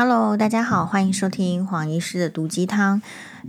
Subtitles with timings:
[0.00, 3.02] Hello，大家好，欢迎收听黄医师的毒鸡汤。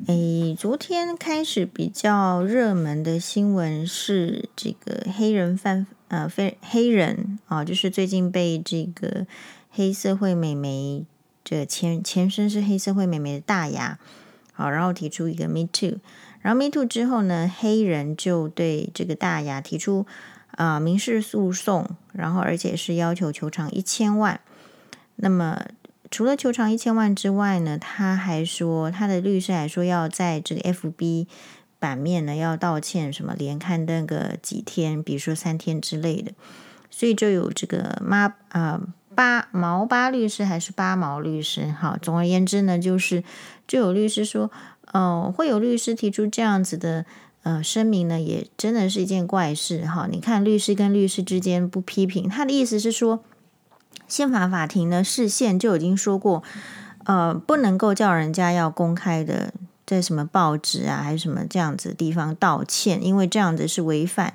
[0.07, 9.27] 诶，昨天开始比较热门的新闻是这个黑人犯，呃，非黑人啊，就是最近被这个
[9.70, 11.05] 黑社会美眉，
[11.43, 14.00] 这前前身是黑社会美眉的大牙，
[14.52, 16.00] 好，然后提出一个 Me Too，
[16.41, 20.07] 然后 Me Too 之后呢，黑人就对这个大牙提出
[20.54, 24.41] 啊、民事诉讼，然后而且是要求求偿一千万，
[25.18, 25.61] 那么。
[26.12, 31.27] 除了求偿一千万之外呢，他还说他的律师还说要在这个 FB
[31.77, 36.32] 版面呢要道歉，什么连刊登个几天，比如说三天之类的，
[36.90, 38.82] 所以就有这个妈啊
[39.13, 43.23] 八毛八律师还是八毛律师，好，总而言之呢，就是
[43.68, 44.49] 就有律师说，
[44.91, 47.05] 呃，会有律师提出这样子的
[47.44, 50.07] 呃声明呢，也真的是一件怪事哈。
[50.12, 53.23] 你看律师跟律师之间不批评，他的意思是说。
[54.07, 56.41] 宪法法庭呢，释宪就已经说过，
[57.05, 59.53] 呃，不能够叫人家要公开的
[59.85, 64.33] 在什么报纸啊，还是什么这样子地方道歉，因为这样子是违反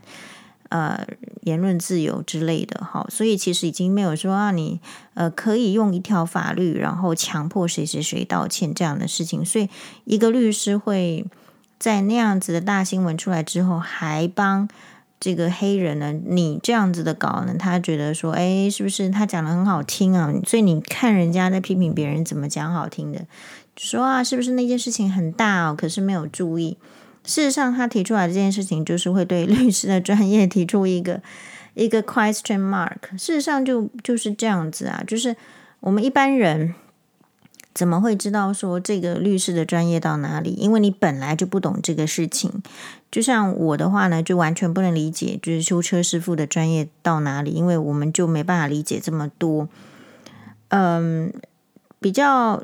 [0.69, 1.05] 呃
[1.43, 2.85] 言论自由之类的。
[2.85, 4.81] 好，所以其实已经没有说啊，你
[5.15, 9.45] 呃可以用一条法律，然后强迫谁谁谁道歉这样的事情。
[9.45, 9.69] 所以
[10.05, 11.27] 一个律师会
[11.81, 14.69] 在那样子的大新闻出来之后，还帮。
[15.25, 20.31] 这个黑人呢，你这样子的稿呢，他觉得说，哎，是不是他讲的很好听啊？
[20.47, 23.25] 所以你看人家在批评别人怎么讲好听的，
[23.75, 25.75] 说啊，是不是那件事情很大哦？
[25.75, 26.77] 可是没有注意。
[27.25, 31.23] 事实上，他提出来这件事情，就是会对律师的专业提出一个
[31.73, 33.17] 一个 question mark。
[33.17, 35.35] 事实上，就就是这样子啊，就是
[35.81, 36.75] 我们一般人。
[37.75, 40.51] 怎么会知道说这个律师的专业到哪里？
[40.53, 42.63] 因为你本来就不懂这个事情。
[43.11, 49.69] 就像我的话呢，就完全不能理解，就是修车师傅的专业到哪里，因为我们就没办法理解这么多。
[50.69, 51.33] 嗯，
[51.99, 52.63] 比较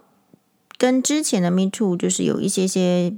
[0.78, 3.14] 跟之前的 Me Too 就是有一些些，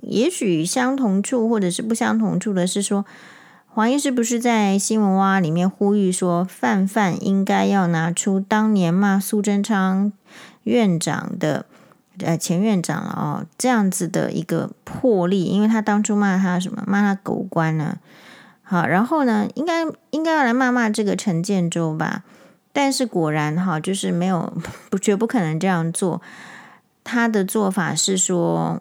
[0.00, 3.04] 也许相同处或者是不相同处的是说，
[3.68, 10.12] 黄医师不是在新闻哇里面呼吁说，范范应该要拿出当年骂苏贞昌。
[10.64, 11.66] 院长的
[12.18, 17.98] 呃前院长了哦，这样子的一个魄力，因为他当初骂他什么，骂他狗官呢？
[18.62, 22.24] 好，然后呢，应该应该要来骂骂这个陈建州吧？
[22.72, 24.52] 但是果然哈，就是没有
[24.88, 26.22] 不 绝不可能这样做。
[27.04, 28.80] 他的做法是说，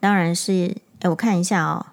[0.00, 1.86] 当然是哎，我看一下哦。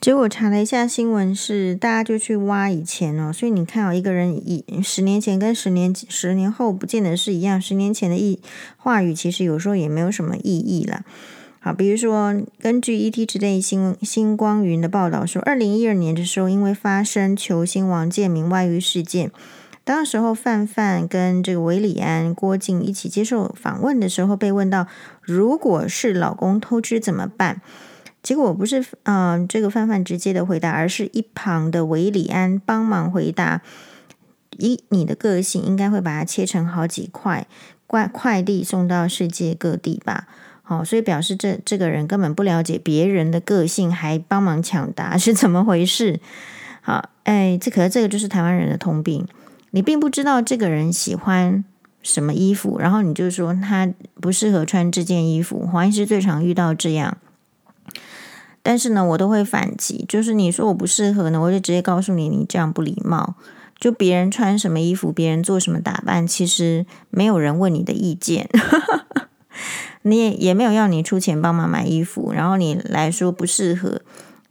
[0.00, 7.60] 结果查了一下新闻，是大家就去挖以前哦，所以你看哦，一个人以十年前跟十年十年后不见得是一样。
[7.60, 8.40] 十年前的意
[8.78, 11.04] 话语，其实有时候也没有什么意义了。
[11.58, 19.30] 好，比如说根据 ETtoday 新星光云的报道说，二零一二年的时候，因为发生球星王建民外遇事件，
[19.84, 24.86] 当时候范范跟这个韦礼安、郭靖一起接受访问的时候，被问到
[25.20, 27.60] 如果是老公偷吃怎么办？
[28.22, 33.62] 结果我不是嗯、这个范范直接的回答，而是一旁的韦礼安帮忙回答。
[34.58, 37.46] 以你的个性，应该会把它切成好几块，
[37.86, 40.26] 快快递送到世界各地吧。
[40.62, 46.20] 好、哦，所以表示这这个人根本不了解别人的个性，还帮忙抢答， 是怎么回事？
[46.82, 49.26] 好，哎，这可是这个就是台湾人的通病。
[49.70, 51.64] 你并不知道这个人喜欢
[52.02, 55.66] 什么衣服，然后你就说他不适合穿这件衣服。
[55.66, 57.16] 黄医师最常遇到这样。
[58.62, 63.34] 但是呢，我都会反击，就是你说我不适合呢，我就直接告诉你，你这样不礼貌。
[63.78, 68.46] 就别人穿什么衣服，别人做什么打扮，其实没有人问你的意见，
[70.02, 74.02] 你也也没有要你出钱帮忙买衣服，然后你来说不适合，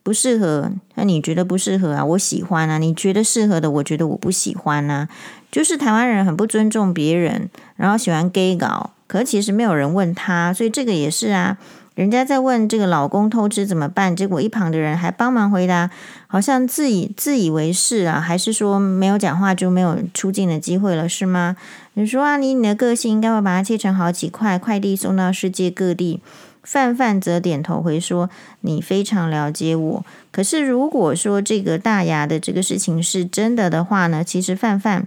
[0.02, 2.04] 不适合，那你觉得不适合啊？
[2.04, 5.08] 我喜欢啊，你觉得适合的，我觉得我不喜欢啊。
[5.52, 11.60] 就是台湾人很不尊重别人，然后喜欢 gay 搞，可是其实没有人问他，所以这个也是啊。
[12.00, 15.90] 人家在问这个老公偷吃怎么办，结果一旁的人还帮忙回答，
[16.28, 21.58] 好像自以自以为是啊，还是说没有讲话就没有出镜的机会了，是吗？
[21.96, 26.22] 你说啊，你你的个性应该会把它切成好几块，快递送到世界各地。
[26.64, 28.30] 范范则点头回说
[28.62, 35.06] ：“你非常了解我。”可是如果说这个大牙的这个事情是真的的话呢，其实范范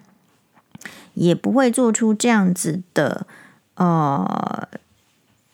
[1.15, 3.27] 也不会做出这样子的，
[3.77, 4.69] 呃。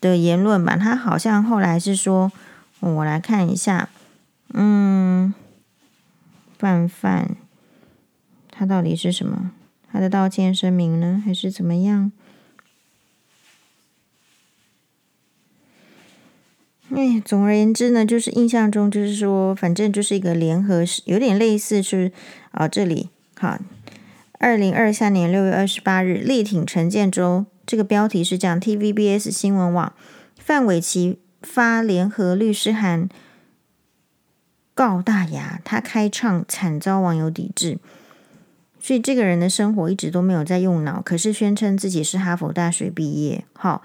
[0.01, 2.31] 的言论吧，他好像后来是说，
[2.79, 3.89] 我来看一下，
[4.53, 5.33] 嗯，
[6.57, 7.35] 范范，
[8.49, 9.51] 他到底是什么？
[9.91, 12.11] 他的道歉声明呢，还是怎么样？
[16.91, 22.11] 哎，总而言之呢，就是印象中就是说，反正就是一个联合，有点类似是
[22.51, 23.59] 啊，这里好，
[24.39, 27.45] 二零二三年六月二十八日，力挺陈建州。
[27.69, 29.93] 这个标题是讲：TVBS 新闻网
[30.39, 33.07] 范玮琪发联合律师函
[34.73, 37.77] 告大牙，他开唱惨遭网友抵制。
[38.79, 43.45] 所以这个人的生活一直都没有在用脑，可是宣称自己是哈佛大学毕业。
[43.53, 43.83] 好，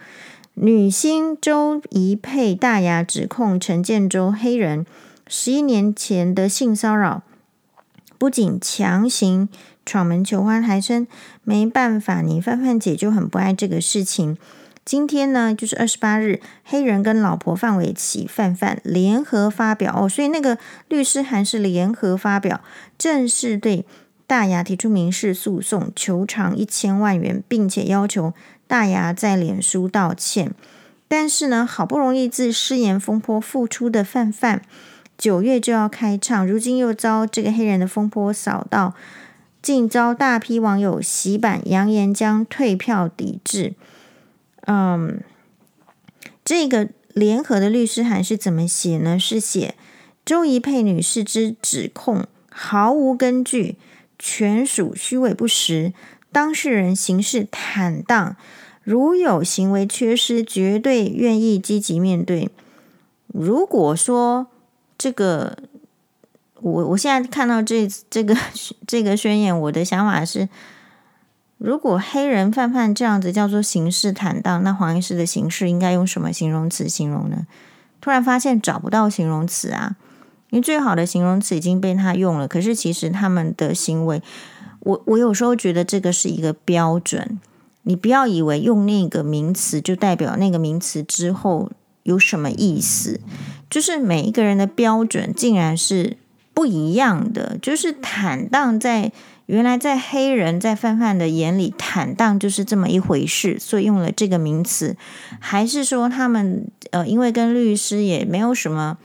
[0.54, 4.86] 女星周怡佩大牙指控陈建州黑人
[5.26, 7.22] 十一年前的性骚扰，
[8.16, 9.50] 不仅强行。
[9.86, 11.06] 闯门求欢，还称
[11.42, 14.36] 没办法，你范范姐就很不爱这个事情。
[14.84, 20.58] 今天呢，就是二十八日，黑人跟老婆范玮琪范范联合发表哦，所以那个
[20.88, 22.60] 律师函是联合发表，
[22.98, 23.86] 正式对
[24.26, 28.34] 大牙提出民事诉讼，求偿一千万元，并且要求
[28.66, 30.52] 大牙在脸书道歉。
[31.08, 34.60] 但是呢，好不容易自失言风波复出的范范，
[35.16, 38.92] 九月就要开唱，如今又遭这个黑人的风波扫到。
[39.64, 43.72] 竟遭大批网友洗版，扬言将退票抵制。
[44.66, 45.22] 嗯，
[46.44, 49.18] 这个联合的律师函是怎么写呢？
[49.18, 49.74] 是写
[50.22, 53.76] 周怡佩女士之指控毫无根据，
[54.18, 55.94] 全属虚伪不实，
[56.30, 58.36] 当事人行事坦荡，
[58.82, 62.50] 如有行为缺失，绝对愿意积极面对。
[63.28, 64.48] 如果说
[64.98, 65.56] 这个。
[66.64, 68.34] 我我现在看到这这个
[68.86, 70.48] 这个宣言，我的想法是，
[71.58, 77.46] 如果黑人范范这样子叫做行事坦荡，那黄医师的行事应该用什么形容词形容呢？
[78.00, 79.96] 突然发现找不到形容词啊，
[80.48, 82.48] 因为最好的形容词已经被他用了。
[82.48, 84.22] 可是其实他们的行为，
[84.80, 87.38] 我我有时候觉得这个是一个标准，
[87.82, 91.70] 你不要以为用那个名词就代表那个名词之后
[92.04, 93.20] 有什么意思，
[93.68, 96.16] 就是每一个人的标准竟然是。
[96.54, 99.12] 不一样的，就是坦荡在，
[99.46, 104.96] 原来在黑人在范范的眼里，坦荡就是这么一回事，所以用了这个名词，
[105.40, 108.96] 还是说他们呃，因为跟律师也没有什么。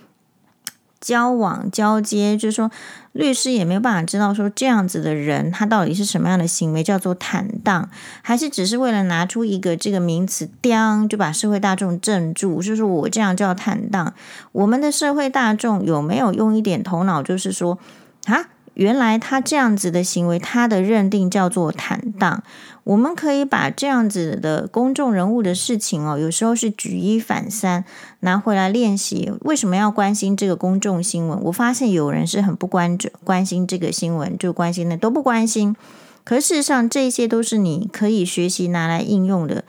[1.01, 2.69] 交往交接，就是说，
[3.13, 7.89] 律师也没有办法知道说这样子的人他到底是什么样的行为叫做坦荡，
[8.21, 14.13] 还是只是为了拿出一个这个名词，当就把社会大众镇住，就是我这样叫坦荡。
[14.51, 17.77] 我们的社会大众有没有用一点头脑，就是说
[18.25, 18.49] 啊？
[18.75, 22.41] 原来他这样子的行为，他的认定叫做坦荡。
[22.83, 27.83] 我们可以把这样子的公众人物的事情哦，有时候是举一反三，
[28.21, 29.31] 拿回来练习。
[29.41, 31.39] 为什么要关心这个公众新闻？
[31.43, 35.75] 我发现有人是很不关注关心这个新闻，就关心的都不关心。
[36.23, 39.63] 可事实上，这些都是你可以学习拿来应用的。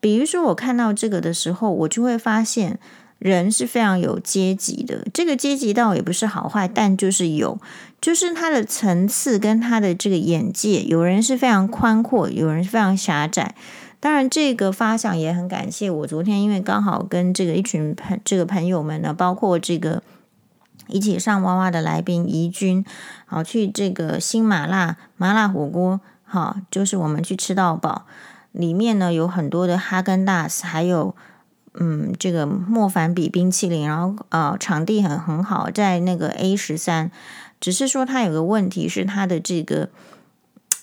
[0.00, 2.78] 比如说，我看到这个的时候，我就会发现。
[3.20, 7.60] 人是非常有阶级的，这个阶级倒也不是好坏，但就是有，
[8.00, 13.54] 就是他的层次跟他的这个眼界，有人是非常宽阔，有人是非常狭窄。
[14.00, 20.02] 当然，这个发想也很感谢我昨天，因为刚好跟这个一群朋这个朋友们呢，包括这个
[20.88, 22.84] 一起上娃娃的来宾怡君，
[23.26, 28.06] 好去这个新麻辣麻辣火锅，好，就是我们去吃到饱，
[28.52, 31.14] 里面呢有很多的哈根达斯，还有。
[31.74, 37.12] 嗯，这个莫凡比冰淇淋，然后呃，场地很很好，在那个 A 十三，
[37.60, 39.90] 只是说它有个问题是它的这个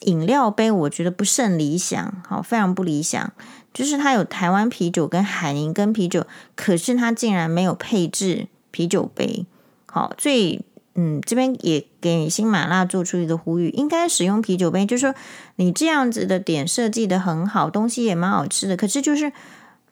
[0.02, 3.34] 饮料杯，我觉得不甚理想，好，非常不理想。
[3.74, 9.46] 就是它有台湾啤酒跟海宁跟啤酒，可是它竟然没有配置啤酒杯，
[9.86, 10.62] 好，所以
[10.96, 15.14] 嗯，这边也给新马拉做出一个呼吁，应该使用啤酒杯，就是说
[15.58, 19.32] 你这样子的点设计得很好，东西也蛮好吃的，可是就是。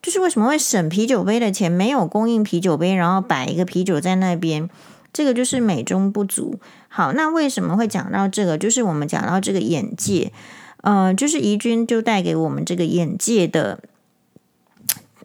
[0.01, 4.69] 就是为什么会省啤酒杯的钱，没有供应啤酒杯，然后摆一个啤酒在那边，
[5.15, 6.59] 这个就是美中不足。
[6.89, 8.57] 好，那为什么会讲到这个？
[8.57, 10.33] 就是我们讲到这个眼界，
[10.81, 13.79] 呃，就是怡君就带给我们这个眼界的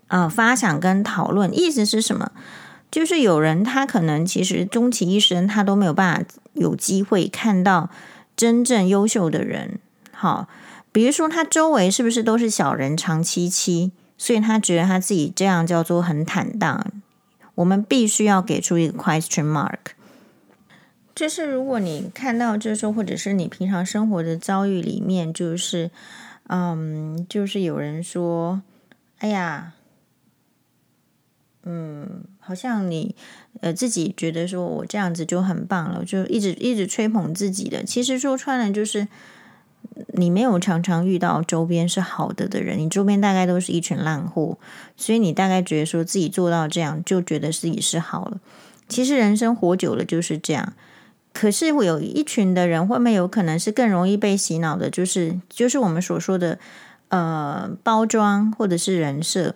[0.07, 2.31] 呃发想跟讨论，意思是什么？
[2.89, 7.91] 就是有人他可能其实终其一生，他都没有办法有机会看到
[8.37, 9.81] 真正优秀的人。
[10.13, 10.47] 好，
[10.93, 13.91] 比如说他周围是不是都是小人长戚戚？
[14.17, 16.87] 所以他觉得他自己这样叫做很坦荡，
[17.61, 19.93] 我们必须要给出一个 question mark。
[21.15, 25.91] 就是如果你看到，就是说，或者是你平常生活的遭遇里面，就是，
[26.49, 28.63] 嗯，就是有人说，
[29.19, 29.75] 哎呀，
[31.65, 33.15] 嗯，好像你
[33.61, 39.07] 呃自己觉得说我这样子就很棒了，就一直一直吹捧自己的，其实说穿了就是。
[40.15, 44.59] 你没有常常遇到周边是好的的人，你周边大概都是一群烂货，
[44.97, 48.39] 所以你大概觉得说自己做到这样，就觉得自己是好了。
[48.89, 50.73] 其实人生活久了就是这样，
[51.33, 54.91] 可是会有一群的人，会不会有可能是更容易被洗脑的？
[54.91, 56.59] 就是就是我们所说的
[57.09, 59.55] 呃包装或者是人设。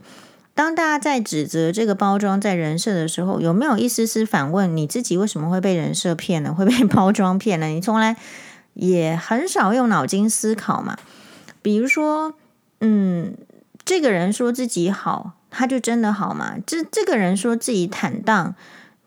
[0.55, 7.67] 当大家在指责这个包装在人设的时候，有没有一丝丝反问你自己为什么会被人设骗了，会被包装骗了？
[7.67, 8.17] 你从来
[8.75, 10.97] 也很少用脑筋思考嘛？
[11.63, 12.35] 比如说，
[12.81, 13.35] 嗯，
[13.85, 16.57] 这个人说自己好，他就真的好吗？
[16.67, 18.55] 这这个人说自己坦荡。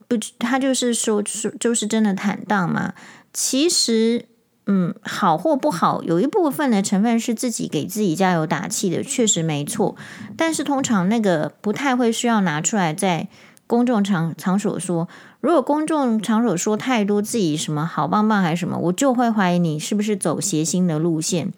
[0.07, 2.93] 不，他就是说说，就是真的坦荡嘛。
[3.33, 4.25] 其实，
[4.65, 9.97] 嗯，好或不好，有一部分的成分是自己给自己加油打气的，确实没错。
[10.37, 13.27] 但是通常那个不太会需要拿出来在
[13.67, 15.09] 公众场场所说。
[15.39, 21.51] 如果公众场所说太多自己什么好棒棒还是什么，我就会怀疑你是不是走谐星的路线，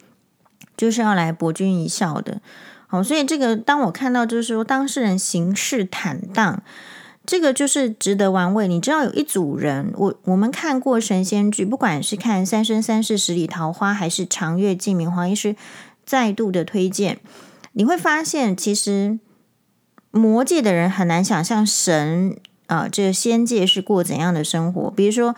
[0.75, 2.41] 就是要来博君一笑的。
[2.87, 6.61] 好，所以这个当我看到就是说当事人行事坦荡。
[7.25, 8.67] 这个就是值得玩味。
[8.67, 15.55] 你知道有一组人，我我们看过神仙剧，不管是看《三生三世十里桃花》还是《长月烬明》，黄医师
[16.03, 17.19] 再度的推荐，
[17.73, 19.19] 你会发现，其实
[20.09, 22.35] 魔界的人很难想象神
[22.69, 24.89] 啊、这个仙界是过怎样的生活。
[24.91, 25.35] 比如说，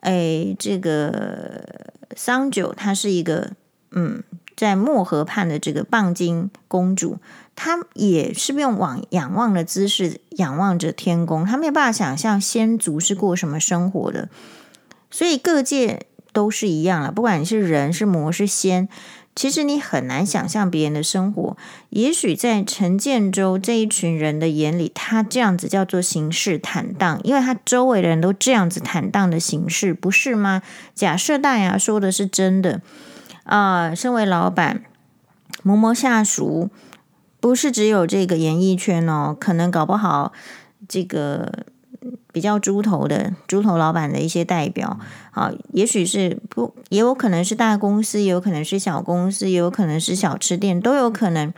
[0.00, 3.50] 哎，这个桑九，她是一个
[3.90, 4.22] 嗯，
[4.56, 7.18] 在漠河畔的这个鈈金公主。
[7.56, 14.28] 他也是用往仰望的姿势仰望着天宫，他没有办法想象仙族是过什么生活的，
[15.08, 17.12] 所以各界都是一样了。
[17.12, 18.88] 不管你是人是魔是仙，
[19.34, 21.56] 其实你很难想象别人的生活。
[21.90, 30.62] 也许在陈建州这一群人的眼里，他这样子叫做行事坦荡，因为他周围的人都这样子坦荡的行事，不是吗？
[30.94, 32.80] 假设大牙说的是真的
[33.44, 34.84] 啊、呃，身为老板，
[35.62, 36.70] 某某下属。
[37.40, 40.32] 不是只有这个演艺圈哦，可能搞不好
[40.88, 41.66] 这个
[42.32, 44.98] 比较猪头的猪头老板的一些代表
[45.30, 51.52] 啊，也许是不，也有可能是大公司，也有可能是小公司，也有可能是小吃店，都有可能。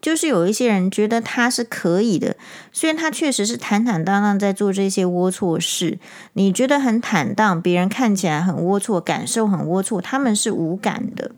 [0.00, 2.36] 就是有一些人觉得他是可以的，
[2.72, 5.96] 虽然他确实是坦坦荡荡在做这些龌龊事，
[6.32, 11.30] 你觉得很坦荡，别人看起来很龌龊，感受很龌龊，他们是无感的，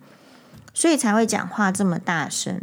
[0.72, 2.62] 所以才会讲话这么大声。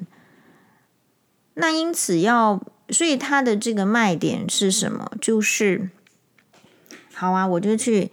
[1.53, 2.59] 那因此要，
[2.91, 5.11] 所以他的这个卖点是什么？
[5.21, 5.89] 就是，
[7.13, 8.11] 好啊，我就去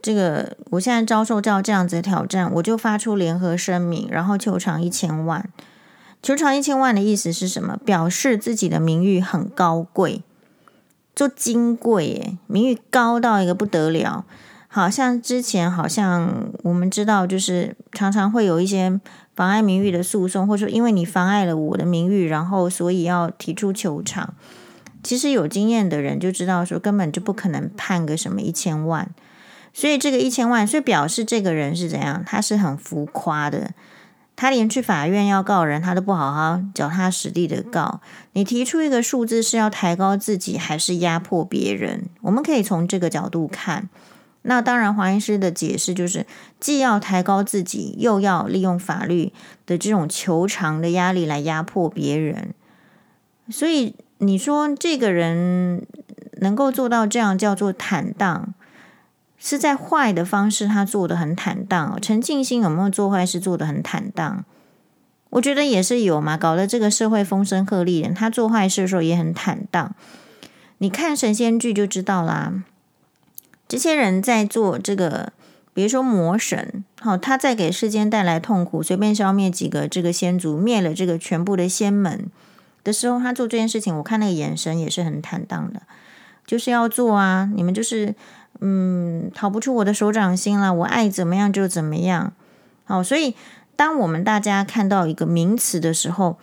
[0.00, 5.48] 这个，我现在遭受到这样子的挑战，我就发出联合声明，然后求偿一千万。
[6.22, 7.76] 求偿一千万的意思是什么？
[7.84, 10.22] 表示自己的名誉很高贵，
[11.14, 14.24] 就金贵耶，名誉高到一个不得了。
[14.68, 19.00] 好像之前好像我们知道，就是常常会有一些。
[19.34, 24.34] 妨碍名誉的诉讼，或者说因为你妨碍了我的名誉，然后所以要提出求偿。
[25.02, 29.08] 其实有经验的人就知道，说根本就不可能判个什么一千万。
[29.72, 32.22] 所以这个一千万，所以表示这个人是怎样？
[32.26, 33.70] 他是很浮夸的。
[34.36, 38.00] 他连去法院要告人，他都不好好脚踏实地的告。
[38.32, 42.06] 你提出一个数字是要抬高自己，还是压迫别人？
[42.22, 43.88] 我们可以从这个角度看。
[44.42, 46.26] 那当然，黄医师的解释就是，
[46.58, 49.32] 既要抬高自己，又要利用法律
[49.66, 52.54] 的这种求偿的压力来压迫别人。
[53.50, 55.86] 所以你说这个人
[56.40, 58.54] 能够做到这样，叫做坦荡，
[59.36, 61.98] 是在坏的方式他做得很坦荡。
[62.00, 64.44] 陈进兴有没有做坏事做得很坦荡？
[65.30, 69.94] 我觉得也是有嘛，搞得这个社会风声鹤唳，他做坏事的时候也很坦荡。
[70.78, 72.64] 你看神仙剧就知道啦。
[73.70, 75.32] 这些人在做这个，
[75.72, 82.26] 比如说魔神，好，他在给世间带来痛苦，随便消灭几个这个仙族，灭了这个全部的仙门
[82.82, 85.82] 的时候，他做这件事情，我看那个眼神也是很坦荡的，
[86.44, 88.12] 就是要做啊，你们就是
[88.58, 92.32] 嗯，逃不出我的手掌心了，我爱怎么样就怎么样，
[92.82, 93.36] 好，所以
[93.76, 96.38] 当我们大家看到一个名词的时候，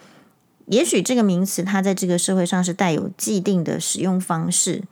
[0.68, 4.84] 也许这个名词它在这个社会上是带有既定的使用方式。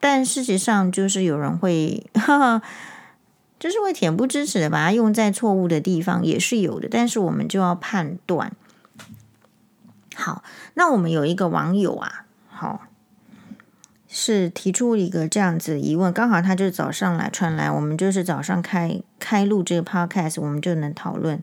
[0.00, 2.62] 但事实上，就是有人会，哈哈，
[3.58, 6.88] 就是会恬不知耻的把它用在错误的地方，也是有的。
[6.88, 8.52] 但是我们就要判断。
[10.14, 10.42] 好，
[10.74, 12.82] 那我们有一个网友啊，好，
[14.08, 21.42] 是提出一个这样子疑问，刚好他就早上来传来，我们就是早上开开录这个 podcast，我们就能讨论。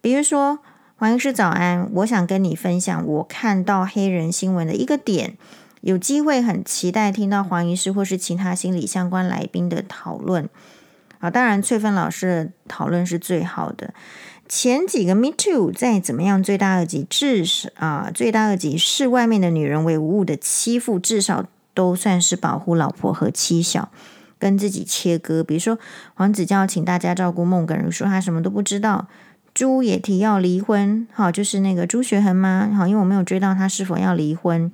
[0.00, 0.60] 比如说，
[0.96, 5.36] 黄医师早安，我想跟你分享我看到黑人新闻的一个点。
[5.80, 10.48] 有机会很期待听到黄医师或是其他心理相关来宾的讨论
[11.18, 11.30] 啊！
[11.30, 13.94] 当然，翠芬老师的讨论是最好的。
[14.48, 23.90] 前几个 Me Too 再怎么样罪大恶极，至少啊罪大恶极视外面的女人为无物的欺负，至少都算是保护老婆和妻小。
[24.38, 25.44] 跟自己切割。
[25.44, 25.78] 比如说，
[26.14, 29.06] 黄子佼请大家照顾孟耿如，说他什么都不知道。
[29.52, 32.72] 朱也提要离婚，好，就是那个朱学恒吗？
[32.74, 34.72] 好，因为我没有追到他是否要离婚，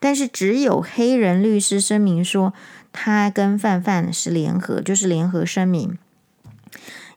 [0.00, 2.52] 但是只有黑人律师声明说
[2.92, 5.96] 他跟范范是联合，就是联合声明。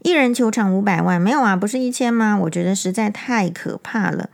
[0.03, 2.37] 一人求偿五百万，没有啊，不是一千吗？
[2.37, 4.29] 我觉得实在太可怕了。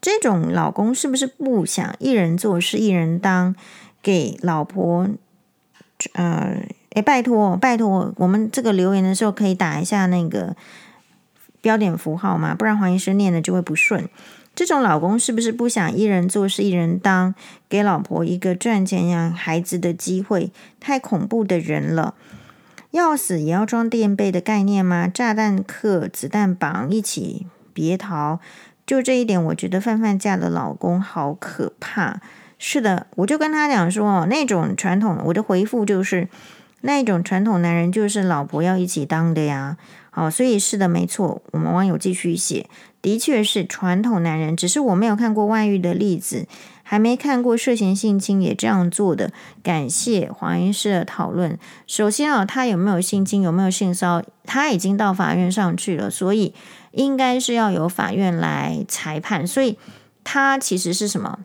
[0.00, 3.54] 这种老公是不是不想一人做事一人当，
[4.00, 5.08] 给老婆？
[6.14, 10.56] 呃，诶，拜托拜托，我们这个留言的时候可以打一下那个。
[11.60, 14.08] 标点符号嘛，不然黄医生念的就会不顺。
[14.58, 17.32] 这种老公是不是不想一人做事一人当，
[17.68, 20.50] 给老婆一个赚钱养孩子的机会？
[20.80, 22.16] 太恐怖的人了！
[22.90, 25.06] 要死也要装垫背的概念吗？
[25.06, 28.40] 炸弹客、子弹绑，一起别逃。
[28.84, 32.20] 就这一点，我觉得范范嫁的老公好可怕。
[32.58, 36.28] 是的，我就跟他讲说，那种传统，我的回复就是，
[36.80, 39.76] 那种传统男人就是老婆要一起当的呀。
[40.14, 41.40] 哦，所以是的，没错。
[41.52, 42.68] 我们网友继续写，
[43.00, 46.46] 的确是传统男人，只是我没有看过外遇的例子，
[46.82, 49.32] 还没看过涉嫌性侵也这样做的。
[49.62, 51.58] 感谢黄医师的讨论。
[51.86, 56.52] 首先啊，他有没有性侵，有没有性骚扰，他已经到法院上去了，所以
[56.92, 59.46] 应该是要由法院来裁判。
[59.46, 59.78] 所以
[60.24, 61.38] 他其实是什么？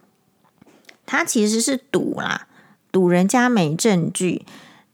[1.06, 2.48] 他其实是赌啦，
[2.92, 4.46] 赌人家没证据。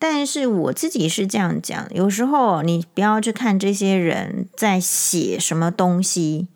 [0.02, 6.48] 但是我自己是这样讲，有时候你不要去看这些人在写什么东西，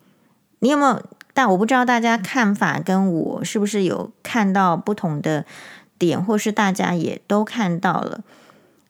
[0.60, 1.02] 你有没有？
[1.34, 5.44] 但我不知道大家看法跟我是不是有看到不同的
[5.98, 8.22] 点，或是大家也都看到了。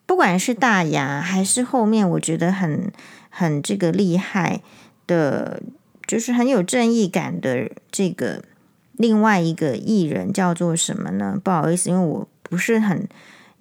[0.06, 2.92] 不管是大牙还是后面，我觉得很
[3.30, 4.62] 很这个厉害
[5.08, 5.62] 的，
[6.06, 8.44] 就是很有正义感的这个
[8.92, 11.40] 另外一个艺人叫做什么呢？
[11.42, 13.08] 不好意思，因为我不是很。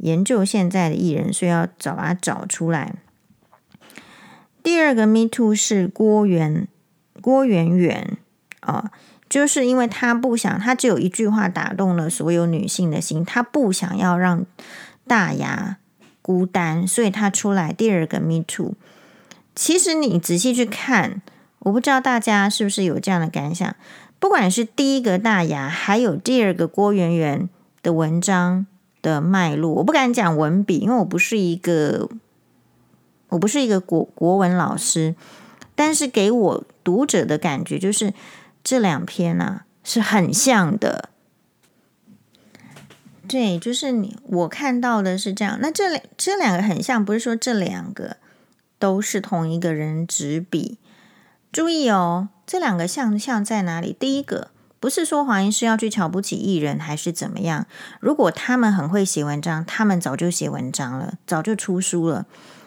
[0.03, 2.93] 研究现在的艺人，所以要找把它找出来。
[4.61, 6.67] 第二个 Me Too 是郭圆
[7.21, 8.17] 郭圆圆
[8.59, 8.91] 啊，
[9.29, 14.45] 就是因为他不想，他只有一句话打动了所有女性的心，他不想要让
[15.07, 15.77] 大牙
[16.21, 18.73] 孤单，所以他出来第二个 Me Too。
[19.55, 21.21] 其实你仔细去看，
[21.59, 23.73] 我不知道大家是不是有这样的感想，
[24.19, 27.47] 不管是第一个大牙，还有第二个郭圆圆
[27.81, 28.65] 的文章。
[29.03, 32.09] 的脉络，我不敢讲文笔，因为我不是一个，
[33.27, 35.13] 我不是一个国国文老师，
[35.75, 38.13] 但是给我读者的感觉就是
[38.63, 41.09] 这两篇啊是很像的，
[43.27, 45.59] 对，就是你我看到的是这样。
[45.61, 48.15] 那这两这两个很像，不是说这两个
[48.79, 50.77] 都是同一个人执笔，
[51.51, 53.95] 注意哦，这两个像像在哪里？
[53.99, 54.52] 第一个。
[54.83, 57.65] 不是说黄医师要去瞧不起艺人，还是怎么样？
[58.01, 62.25] 如果他们很会写文章，他们早就写文章了，早就出书了。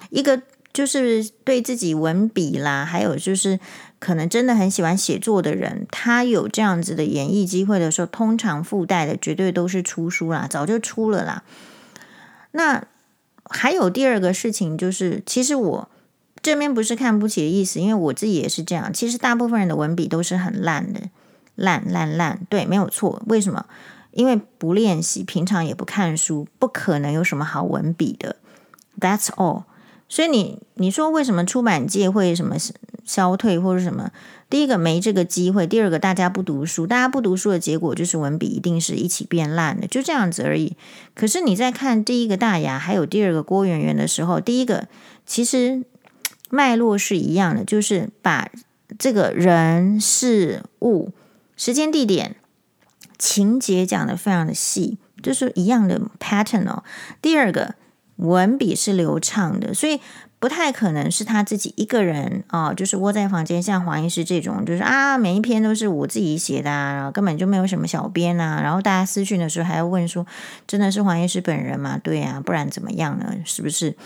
[0.08, 0.40] 一个
[0.72, 3.60] 就是对自己文笔啦，还有就是
[3.98, 11.42] 可能真的很喜欢写作的人，他有这样子的演绎机会的时候，通常附带的绝对都是出书啦，早就出了啦。
[12.52, 12.82] 那
[13.50, 15.90] 还有第二个事情就是，其实我
[16.40, 18.90] 这边不是看不起的意思，因为我自己也是这样。
[18.90, 21.10] 其实大部分人的文笔都是很烂的。
[21.56, 23.20] 烂烂烂，对，没有错。
[23.26, 23.66] 为什么？
[24.12, 28.36] 因为不练习，平常也不看书，不可能有什么好文笔的。
[28.98, 29.64] That's all。
[30.08, 32.56] 所以你你说为什么出版界会什么
[33.04, 34.10] 消退或者什么？
[34.48, 40.76] 第一个没这个机会，第二个大家不读书，大家不读书的结果就是文笔一定是一起变烂的，就这样子而已。
[41.14, 44.86] 可是你在看第一个大牙，还有第二个郭圆圆的时候，第一个
[45.26, 45.82] 其实
[46.48, 48.48] 脉络是一样的，就是把
[48.98, 51.12] 这个人事物。
[51.56, 52.36] 时间、地点、
[53.18, 56.84] 情节讲得非常的细，就是一样的 pattern 哦。
[57.22, 57.74] 第二个
[58.16, 60.00] 文笔是流畅的，所以
[60.38, 70.26] 不太可能是他自己一个人哦，就是窝在房间，像黄医师这种，就是啊，每一篇都是我自己写的啊，然后根本就没有什么小编啊，然后大家私讯的时候还要问说，
[70.66, 71.98] 真的是黄医师本人吗？
[72.02, 73.34] 对啊，不然怎么样呢？
[73.44, 73.96] 是不是？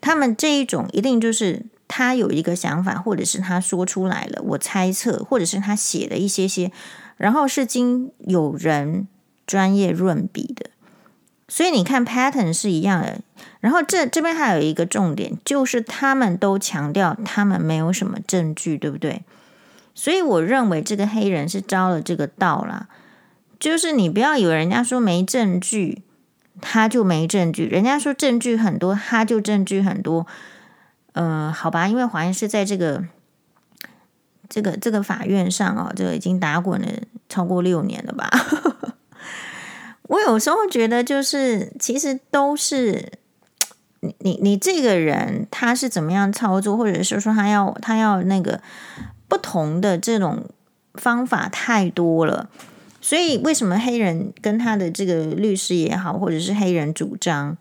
[0.00, 1.66] 他们这一种一定就是。
[1.94, 6.72] 他有一个想法，或者是他说出来了，我猜测，或者是他写了一些些，
[7.18, 9.06] 然后是经有人
[9.46, 10.70] 专业润笔的，
[11.48, 13.20] 所以你看 pattern 是一样的。
[13.60, 19.20] 然后这这边还有一个重点，就是他们都强调他们没有什么证据，对不对？
[19.94, 22.88] 所以我认为这个黑人是招了这个道啦，
[23.60, 26.00] 就是你不要以为人家说没证据，
[26.62, 30.26] 他就没证据；人家说证据很多，他就证据很多。
[31.12, 33.04] 嗯、呃，好吧，因为黄医师在这个
[34.48, 36.88] 这个这个法院上哦，这个已经打滚了
[37.28, 38.30] 超过六年了吧。
[40.08, 43.12] 我有时候觉得，就是其实都是
[44.00, 48.60] 你你你这个人他是怎么样操作，或者是说他要他要那个
[49.28, 50.44] 不同的这种
[50.94, 52.50] 方法太多了，
[53.00, 57.56] 所以为什么黑人跟他的这个律师也好，或者是黑人主张，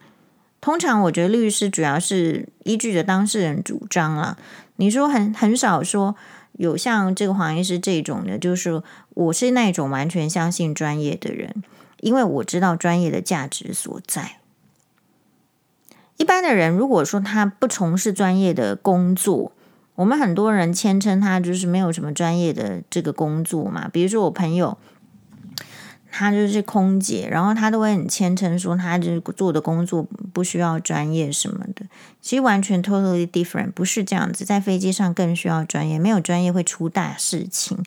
[0.61, 4.37] 通常我觉得律师主要是依据着当事人主张了。
[4.77, 6.15] 你说很很少说
[6.53, 8.81] 有像这个黄医师这种的，就是
[9.15, 11.63] 我是那种完全相信专业的人，
[11.99, 14.37] 因为我知道专业的价值所在。
[16.17, 19.51] 一般的人如果说他不从事专业的工作，
[19.95, 23.89] 我们很多人谦称他就是没有什么专业的这个工作嘛。
[23.91, 24.77] 比如说我朋友，
[26.11, 31.85] 他就是空姐，然后他都会很谦称说他就是做的工作不需要专业什么的。
[32.21, 34.43] 其实完全 totally different，不是这样子。
[34.43, 37.77] 在飞机上更需要专业，没有专业会出大事情。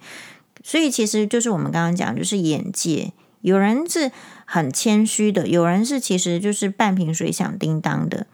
[0.63, 3.13] 所以其实就是我们刚刚讲，就是眼界。
[3.43, 4.11] 有人是
[4.47, 8.27] 很谦虚的，有人是其实就是半瓶水响叮当的，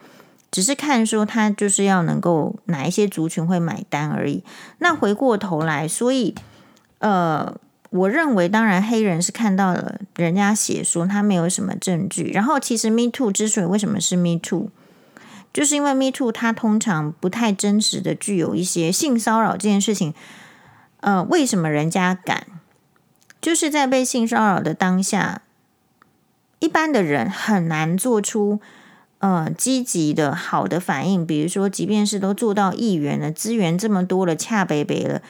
[0.49, 4.41] 只是看说他就是要能够哪一些族群会买单而已。
[4.79, 6.33] 那回过头来，所以
[6.99, 7.53] 呃，
[7.91, 14.69] 我认为当然黑人是看到了人家写说他没有什么证据，然后其实 Me Too 之所以为什么是 Me Too，
[15.53, 20.13] 就是因为 Me Too 它通常不太真实的具有一些性骚扰这件事情，
[21.01, 22.47] 呃，为什么人家敢？
[23.41, 25.41] 就是在被性骚扰的当下，
[26.59, 28.61] 一般的人很难做出
[29.19, 31.25] 呃积极的好的反应。
[31.25, 35.21] 比如说，即便是都做到议员了，资源这么多了，恰北北了，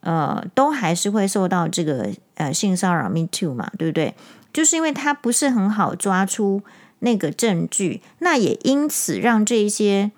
[0.00, 3.08] 呃，都还是会受到这个呃性骚扰。
[3.08, 4.14] Me too 嘛，对不对？
[4.52, 6.62] 就是因为他不是很好抓出
[7.00, 10.10] 那个证据，那也因此让这一些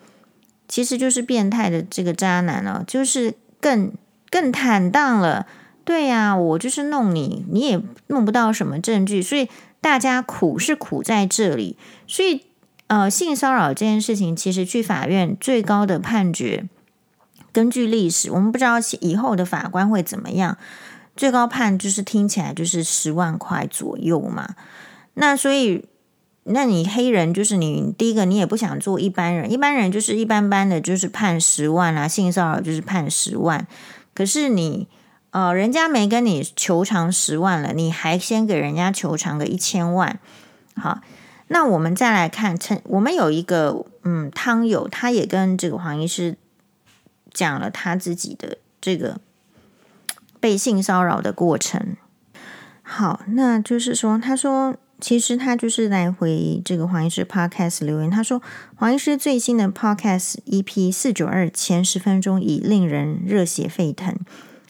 [0.66, 3.92] 其实就是变态的这个渣男哦，就是更
[4.30, 5.46] 更坦荡了。
[5.84, 9.48] 对呀，我就是弄你，你也弄不到什么证据，所以
[9.80, 11.76] 大家苦是苦在这里。
[12.06, 12.42] 所以，
[12.86, 16.68] 呃，性骚扰这件事情，其实去法院最高的判决，
[17.52, 20.56] 根据历史，我们不知道以后的法官会怎么样。
[21.14, 24.54] 最高判就是听起来就是十万块左右嘛。
[25.14, 25.84] 那所以，
[26.44, 33.66] 那你黑人就是你第一个，你也不想做一般人，一般人就是一般般的，就是判十万啊，性骚扰就是判十万，
[34.14, 34.88] 可是你。
[35.34, 40.18] 呃，人家没跟你求偿十万了，你还先给人家求偿个一千万，
[40.76, 41.00] 好，
[41.48, 46.36] 那我们再来看，趁我们有一个嗯汤友，他也跟这个黄医师
[47.32, 49.20] 讲了他自己的这个
[50.40, 51.96] 被性骚扰的过程。
[52.82, 58.42] 好，那就是说，他说其实他就是来回这个黄医师 Podcast 留言，他说
[58.74, 64.14] 黄医师最新的 Podcast EP 四九二前十分钟已令人热血沸腾。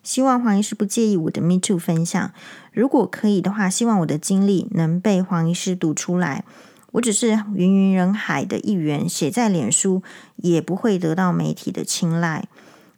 [0.03, 2.33] 希望黄医师不介意我的 Me Too 分享，
[2.72, 6.44] 如果可以的话，希望我的经历能被黄医师读出来。
[6.92, 10.02] 我只是芸芸人海的一员，写在脸书
[10.37, 12.48] 也不会得到媒体的青睐。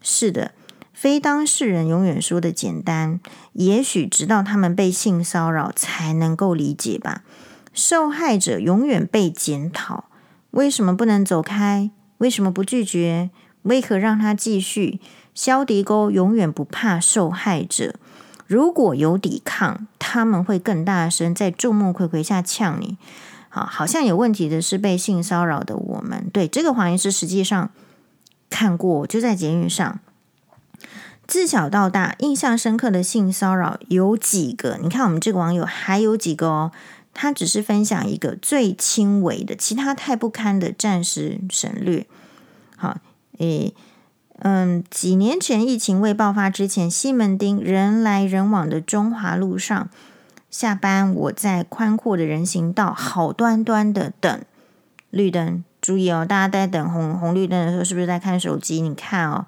[0.00, 0.52] 是的，
[0.92, 3.20] 非当事人永远说的简单，
[3.52, 7.22] 也许直到他们被性骚扰才能够理解吧。
[7.72, 10.04] 受害者永远被检讨，
[10.50, 11.90] 为什么不能走开？
[12.18, 13.30] 为什么不拒绝？
[13.62, 15.00] 为何让他继续？
[15.34, 17.94] 肖迪沟永远不怕受害者，
[18.46, 22.96] 如果有抵抗，他们会更大声，在众目睽睽下呛你。
[23.54, 26.28] 好，好像有问题的是被性骚扰的我们。
[26.32, 27.70] 对，这个黄医师实际上
[28.50, 30.00] 看过，就在捷运上。
[31.28, 34.76] 自小到大，印象深刻的性骚扰有几个？
[34.82, 36.72] 你看我们这个网友还有几个哦，
[37.14, 42.06] 他只是分享一个最轻微的，其他太不堪的暂时省略。
[42.76, 42.98] 好，
[43.38, 43.72] 诶。
[44.40, 49.88] 嗯，几年前疫情未爆发之前，西门町人来人往的中华路上，
[50.54, 54.40] 下班我在宽阔的人行道好端端的等
[55.10, 55.64] 绿灯。
[55.80, 58.80] 注意哦，大家在等红红绿灯的时候，是不是在看手机？
[58.80, 59.46] 你看哦，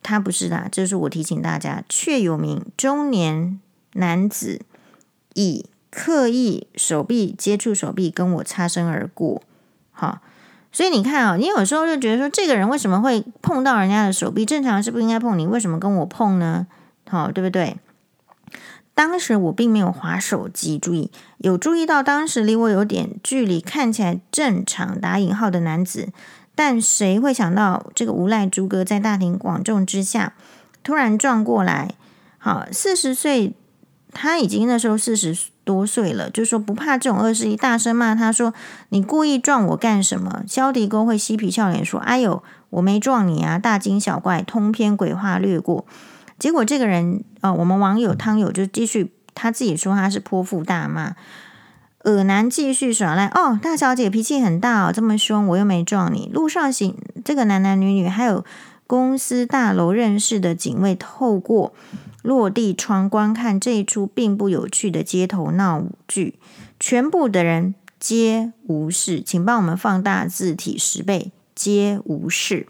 [0.00, 3.58] 他不是的，这是我提醒大家，却有名中年
[3.94, 4.60] 男子
[5.34, 9.42] 以刻意手臂接触手臂跟我擦身而过，
[9.90, 10.20] 好。
[10.70, 14.46] 所以你看啊，你有时候就觉得说，这个人为什么会碰到人家的手臂？
[14.46, 16.68] 正常是不应该碰你，为什么跟我碰呢？
[17.08, 17.76] 好，对不对？
[18.94, 26.08] 当时我并没有划手机，注意有注意到当时离我有点距离，看起来正常打引号的男子，
[26.54, 30.34] 但谁会想到这个无赖猪哥在大庭广众之下
[30.82, 31.94] 突然撞过来？
[32.38, 33.52] 好，四十岁。
[34.16, 38.54] 他已经那时候四十多岁了，就说不怕这种恶势力，大声骂他说
[38.90, 45.84] ：“你故意撞我干什么？”萧迪哥会嬉皮笑脸说：“哎呦，我没撞你啊！”大惊小怪，通篇鬼话略过。
[46.38, 51.14] 结果这个人，呃，我们网友汤友就继续他自己说他是泼妇大骂，
[52.00, 56.30] 尔男继续耍赖哦，大小姐脾气很大哦，这么凶，我又没撞你。
[56.32, 58.44] 路上行这个男男女女，还有
[58.86, 61.72] 公司大楼认识的警卫，透过
[62.22, 66.34] 落地窗观看这一出并不有趣的街头闹剧，
[66.78, 72.66] 全部的人皆无视，请帮我们放大字体十倍，皆无视。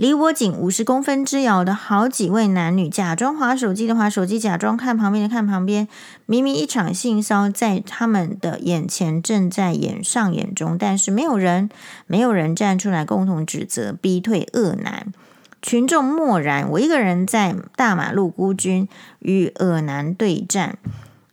[0.00, 5.86] 离我仅五十公分之遥的好几位男女，假装划手机的划手机，假装看旁边的看旁边。
[6.24, 11.68] 明明一场性骚在他们的眼前正在演上演中，但是没有人，
[12.06, 15.12] 没有人站出来共同指责、逼退恶男。
[15.60, 20.78] 群众默然，我一个人在大马路孤军与恶男对战。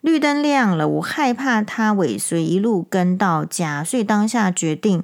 [0.01, 4.99] 绿灯亮了，我害怕他尾随一路跟到家，所以当下决定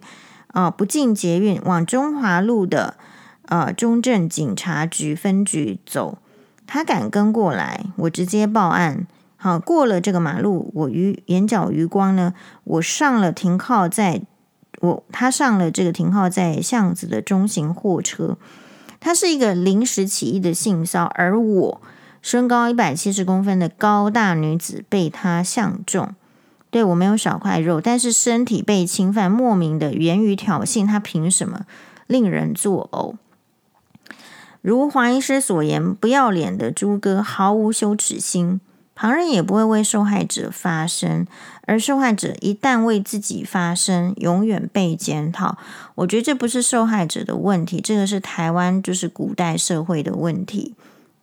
[0.47, 2.95] 啊、呃，不进捷运，往中华路的。
[3.53, 6.17] 呃，中正警察局分局走，
[6.65, 9.05] 他敢跟过来，我直接报案。
[9.35, 14.23] 好，过了这个马路，我余眼角余光呢，我上了停靠在
[14.79, 18.39] 我他上了这个停靠在巷子的中型货车。
[18.99, 21.81] 他是一个临时起意的性骚，而我
[22.23, 26.15] 身高一百七十公分的高大女子被他相中。
[26.71, 31.67] 对，我没有少块肉，但是身体被侵犯，莫名的言语挑衅，他凭什么
[32.07, 33.17] 令人作呕？
[34.63, 38.61] 如黄医师所言，不要脸的猪哥毫无羞耻心，
[38.95, 41.27] 旁人也不会为受害者发声，
[41.67, 45.57] 而受害者一旦为自己发声，永远被检讨。
[45.95, 50.73] 我觉得这不是受害者的问题，这个是台湾就是古代社会的问题。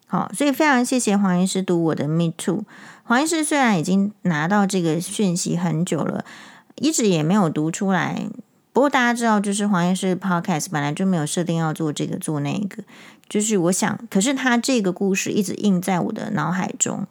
[0.06, 2.64] 好，所以非常谢谢黄医师读我的 Me Too。
[3.04, 6.26] 黄医师虽然已经拿到这个讯息很久了，
[6.74, 8.26] 一直也没有读出来。
[8.72, 12.84] 不过大家知道，就是黄医师 Podcast 本来就没有设定要做这个做那个。
[13.30, 17.06] 就是我想，可是他这个故事一直印在我的脑海中，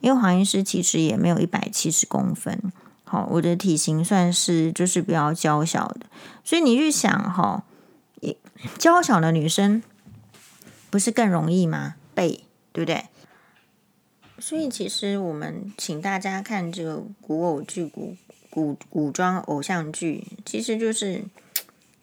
[0.00, 6.06] 因为黄医师其实也没有一百七十公分，好，我的体型算是就是比较娇小的，
[6.44, 7.64] 所以你去想哈，
[8.78, 9.82] 娇小的女生
[10.88, 11.96] 不是更容易吗？
[12.14, 13.06] 背，对不对？
[14.38, 18.16] 所以其实我们请大家看这个古偶剧、古
[18.48, 21.24] 古古装偶像剧，其实就是。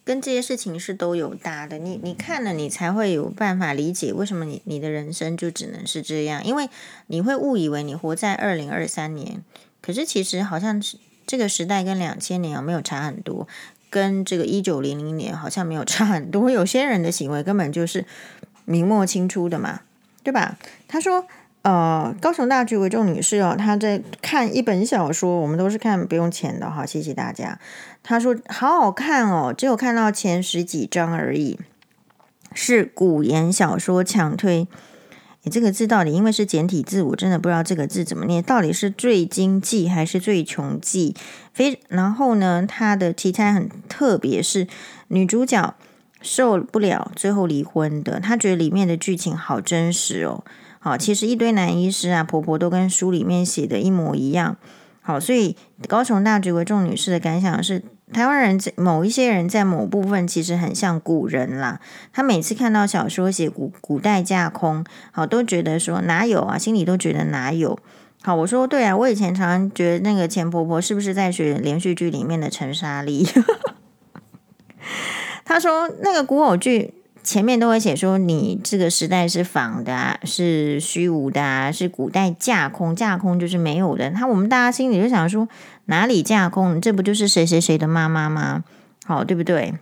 [0.08, 6.70] 跟这些事情是都有搭的，你你看了，你才会有办法理解为什么你你的人生就只能是这样，因为
[7.08, 9.43] 你会误以为你活在二零二三年，
[9.82, 10.82] 可是其实好像
[11.26, 13.46] 这个时代跟两千年没有差很多，
[13.89, 18.06] 跟这个一九零零年好像没有差很多，有些人的行为根本就是
[18.63, 19.82] 明末清初的嘛，
[20.24, 20.58] 对吧？
[20.88, 21.28] 他说。
[21.68, 27.60] 呃，高雄大橘为重女士哦，她在看一本小说，我们都是看不用钱的哈，谢谢大家。
[28.02, 31.60] 她说好好看哦，只有看到前十几章而已，
[32.54, 34.66] 是古言小说强推。
[35.44, 41.14] 你，这个字到底因为是简体字，我真的不知道这个字怎么念，到底是最经济还是最穷记？
[41.54, 44.66] 非然后呢，它的题材很特别，是
[45.10, 45.76] 女主角
[46.22, 50.46] 受不了最后离婚的，她觉得里面的剧情好真实哦。
[50.80, 54.56] 好，其实一堆男医师啊，婆婆都跟书里面写的一模一样。
[55.02, 55.56] 好，所以
[55.88, 61.80] 高雄大橘为重女士的感想是，台湾人在某一些人在某部分其实很像古人啦。
[62.12, 67.80] 他每次看到小说写古古代架空，好，都觉得说哪有啊，心里都觉得哪有。
[68.22, 73.26] 好，我说对啊，我以前常常觉得那个钱婆婆是不是在学连续剧里面的陈莎莉？
[75.46, 76.94] 他说那个古偶剧。
[77.28, 84.10] 前面都会写说你这个时代是仿的，是虚无的啊，是古代架空，架空就是没有的。
[84.12, 85.46] 他我们大家心里就想说
[85.88, 86.80] 哪里架空？
[86.80, 88.63] 这不就是谁谁谁的妈妈吗？
[89.06, 89.74] 好，对不对？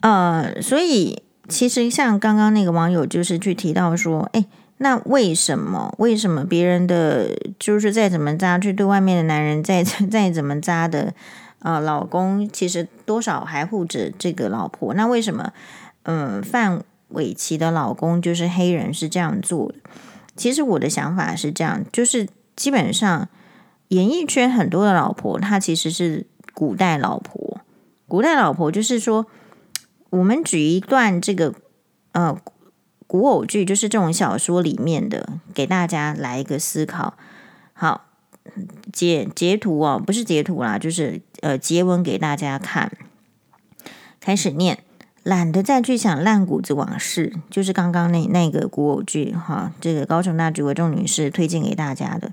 [0.00, 4.44] 呃，所以其实像刚刚那个网友就是去提到说，哎，
[4.78, 11.14] 那为什么为什么别人的就是再怎么渣，去对外面的男人再再怎么渣的
[11.60, 14.92] 呃老公，其实多少还护着这个老婆？
[14.94, 15.52] 那为什么？
[16.04, 19.74] 嗯，范玮琪的老公就是黑人，是这样做的。
[20.36, 23.28] 其实我的想法是这样，就是基本上
[23.88, 27.60] 演艺圈很多的老婆，她其实是古代老婆。
[28.08, 29.26] 古代老婆就是说，
[30.10, 31.54] 我们举一段这个
[32.12, 32.36] 呃
[33.06, 37.16] 古偶剧，就是这种小说里面的，给大家来一个思考。
[37.72, 38.06] 好，
[38.92, 42.90] 截截图哦，不是截图啦，就是呃截文给大家看，
[44.18, 44.82] 开始念。
[45.30, 52.32] 懒得再去想烂谷子往事，就是刚刚那那个古偶剧哈，这个高雄大橘为重女士推荐给大家的。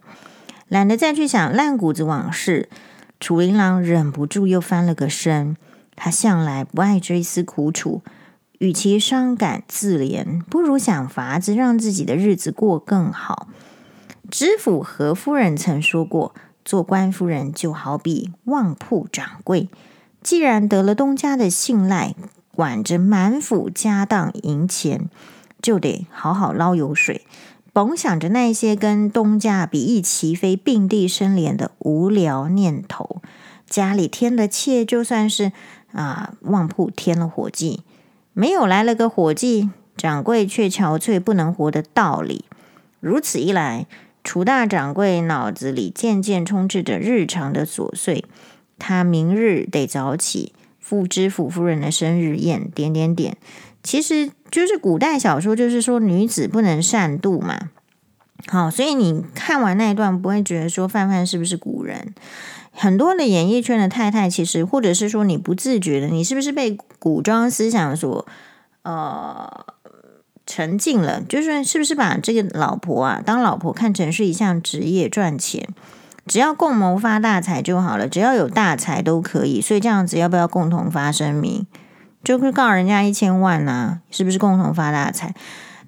[0.68, 2.68] 懒得再去想烂谷子往事，
[3.20, 5.56] 楚林郎忍不住又翻了个身。
[5.96, 8.02] 他向来不爱追思苦楚，
[8.58, 13.48] 与其伤感自怜，不如想法子让自己的日子过更好。
[14.32, 16.34] 知府何夫人曾说过
[16.66, 19.70] ：“做官夫人就好比旺铺掌柜，
[20.24, 22.16] 既然得了东家的信赖，
[22.58, 25.12] 管着满府家当银钱，
[25.62, 27.22] 就得好好捞油水，
[27.72, 33.22] 甭想着那些跟东家比翼齐飞、并蒂生莲的无聊念头。
[33.70, 35.52] 家里添了妾，就算是
[35.92, 37.84] 啊，旺铺添了伙计，
[38.34, 42.46] 没有来了个伙计，掌柜却憔悴不能活的道理。
[43.00, 43.86] 如此一来。
[44.24, 48.26] 楚大掌柜脑子里渐渐充斥着日常的琐碎，
[48.78, 50.52] 他明日得早起
[50.88, 53.36] 赴知府夫人的生日宴，点点点，
[53.84, 57.72] 其实就是古代小说，就是说女子不能善妒嘛。
[58.46, 62.14] 好，所以你看完那一段，不会觉得说范范是不是古人？
[62.72, 68.26] 很多的演艺圈的太太，其实或者是说你不自觉的，你是不是被古装思想所
[68.84, 69.66] 呃？
[70.50, 75.68] 沉浸了，就是是不是把这个老婆啊当老婆看成是一项职业赚钱，
[76.28, 79.62] 只要共谋发大财就好了，只要有大财都可以。
[79.62, 81.66] 所以这样子要不要共同发声明？
[82.24, 85.34] 就是告人家一千万呢、是不是共同发大财？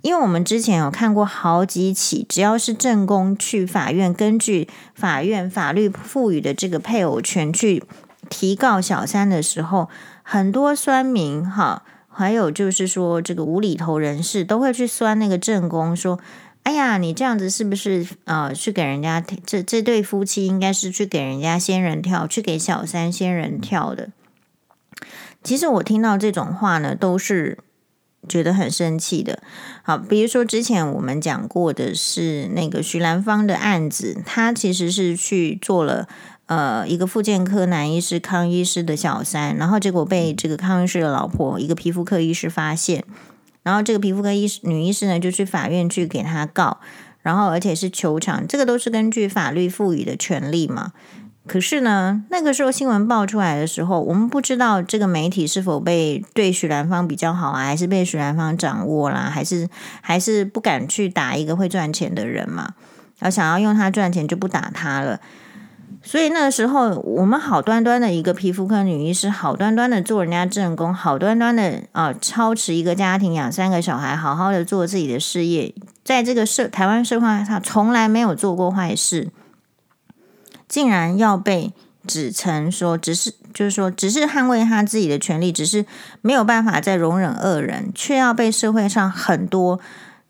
[0.01, 7.83] 因为我们之前有看过好几起，只要是正宫去法院，根据法院法律赋予的这个配偶权去
[8.29, 9.89] 提告小三的时候，
[10.23, 11.83] 很多酸民哈。
[12.11, 16.19] 还有就是说，这个无厘头人士都会去酸那个正宫，说
[16.63, 24.09] ：“哎呀，你这样子是不是呃，去给人家这这对夫妻应该是去给人家仙人跳，去给小三仙人跳的？”
[25.43, 27.57] 其实我听到这种话呢，都是
[28.27, 29.41] 觉得很生气的。
[29.83, 36.07] 好，比如说之前我们讲过的是那个徐兰芳的案子，他其实是去做了。
[36.45, 43.05] 呃，一个妇健科男医师康医师的小三，然后结果被这个康医师的老婆一个皮肤科医师发现，
[43.69, 46.79] 然后这个皮肤科医师女医师呢就去法院去给他告，
[47.21, 50.91] 然后而且是求偿，这个都是根据法律赋予的权利嘛。
[51.45, 59.69] 可是呢，那个时候新闻爆出来的时候，我们不知道这个媒体是否被对许兰芳比较好啊，还是被许兰芳掌握啦，还是
[60.01, 62.73] 还是不敢去打一个会赚钱的人嘛？
[63.19, 65.19] 而想要用他赚钱就不打他了。
[66.01, 79.29] 所以那个时候，我们好端端的一个皮肤科女医师，好端端的做人家正宫，好端端的啊，操持一个家庭，养三个小孩，好好的做自己的事业，在这个社台湾社会上从来没有做过坏事，
[80.67, 81.73] 竟然要被
[82.07, 85.85] 指称说只是就是说只是捍卫他自己的权利，只是
[86.21, 89.79] 没有办法再容忍恶人，却要被社会上很多。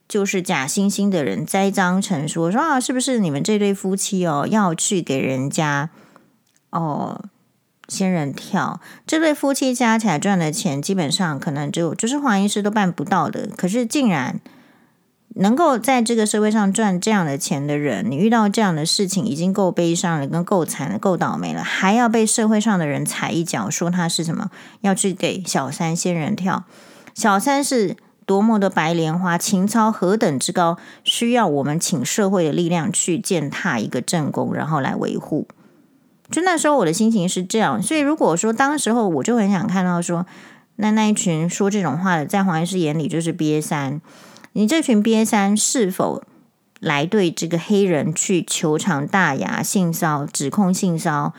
[0.10, 5.92] 就是假惺惺的人栽赃成说说啊，是不是你们这对夫妻哦要去给人家
[6.72, 7.26] 哦
[7.88, 8.82] 仙人跳？
[9.06, 13.48] 这对夫妻加起来赚的钱，基本上可能就就是黄医师都办不到的。
[13.56, 14.40] 可是竟然
[15.36, 24.50] 能够在这个社会上赚这样的钱的人，你遇到这样的事情已经够悲伤了，跟够惨了，够倒霉了，还要被社会上的人踩一脚，说他是什么
[24.82, 26.66] 要去给小三仙人跳？
[27.14, 27.96] 小三是。
[28.30, 35.48] 多么的白莲花，情操何等之高，需要我们请社会的力量去践踏一个正宫，然后来维护。
[36.30, 40.28] 就那时候我的心情是这样，所以如果说当时候我就很想看到说，
[40.76, 44.00] 那那一群说这种话的，在黄医师眼里就是瘪三。
[44.54, 46.22] 你这群瘪三是否
[46.80, 51.34] 来对这个黑人去求偿大牙性骚指控性骚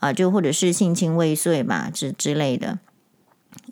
[0.00, 2.80] 啊、就或者是性侵未遂吧之之类的。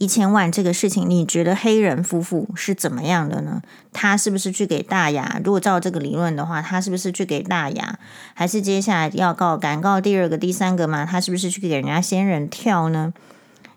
[0.02, 3.62] 一千万这个事情，你觉得黑人夫妇是怎么样的呢？
[3.92, 5.40] 他是不是去给大牙？
[5.44, 8.00] 如果照这个理论的话，他是不是去给大牙？
[8.34, 11.06] 还是接下来要告敢告第二个、第三个吗？
[11.08, 13.14] 他是不是去给人家仙人跳呢？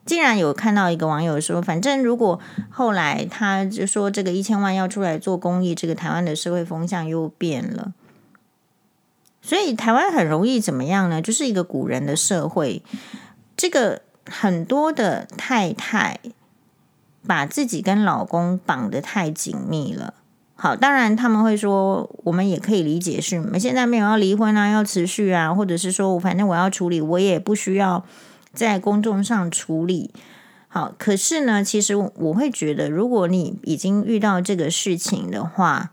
[0.03, 2.39] 竟然有看到一个网友说，反正如果
[2.71, 7.93] 后来他就说这个一千万要出来做公益，这个台湾的社会风向又变了。
[9.43, 11.21] 所以台湾很容易怎么样呢？
[11.21, 12.81] 就是一个古人的社会，
[13.55, 14.01] 这个。
[14.25, 16.19] 很多的太太
[17.25, 20.13] 把自己跟老公绑得太紧密了。
[20.57, 28.05] 好，当然他们会说，我们也可以理解是，现在没有要离婚啊，要持续啊，或者是说我，反正我要处理，我也不需要
[28.53, 30.11] 在公众上处理。
[30.69, 35.91] 好，可是呢，其实我会觉得，如果你已经遇到这个事情的话，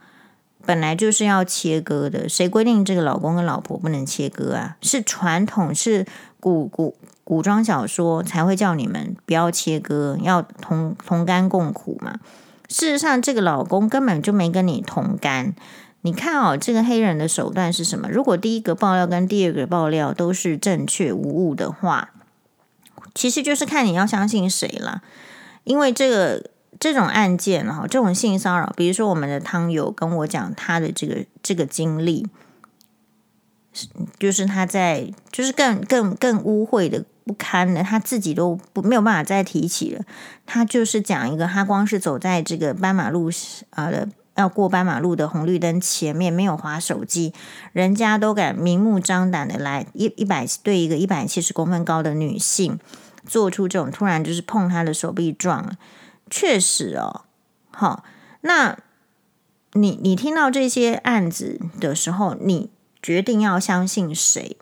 [0.64, 2.28] 本来就是要切割的。
[2.28, 4.76] 谁规定这个老公跟老婆不能切割啊？
[4.80, 6.06] 是传统，是
[6.38, 6.96] 古古。
[7.32, 12.20] 古装小说才会叫你们不要切割，要同同甘共苦嘛。
[12.68, 15.54] 事实上，这个老公根本就没跟你同甘。
[16.02, 18.10] 你看哦，这个黑人的手段是什么？
[18.10, 22.10] 如果第一个爆料跟第二个爆料都是正确无误的话，
[23.14, 25.00] 其实就是看你要相信谁了。
[25.64, 32.26] 因为这个这种案件哈，这种性骚扰，比如说我们的汤友跟我讲他的这个这个经历。
[34.18, 40.04] 就是他在就是更更更污秽的不堪的，他自己都不没有办法再提起了。
[40.46, 43.30] 他就是讲一个，他光是走在这个斑马路
[43.70, 44.08] 啊的。
[44.34, 47.34] 要过斑马路的红绿灯前面没有滑手机，
[47.74, 52.78] 人家都敢明目张胆的来一一百对一个一百七十公分高的女性
[53.26, 55.76] 做出这种突然就是碰她的手臂撞，
[56.30, 57.24] 确实哦，
[57.72, 58.04] 好，
[58.40, 58.78] 那
[59.74, 62.70] 你你听到这些案子的时候，你
[63.02, 64.56] 决定要相信谁？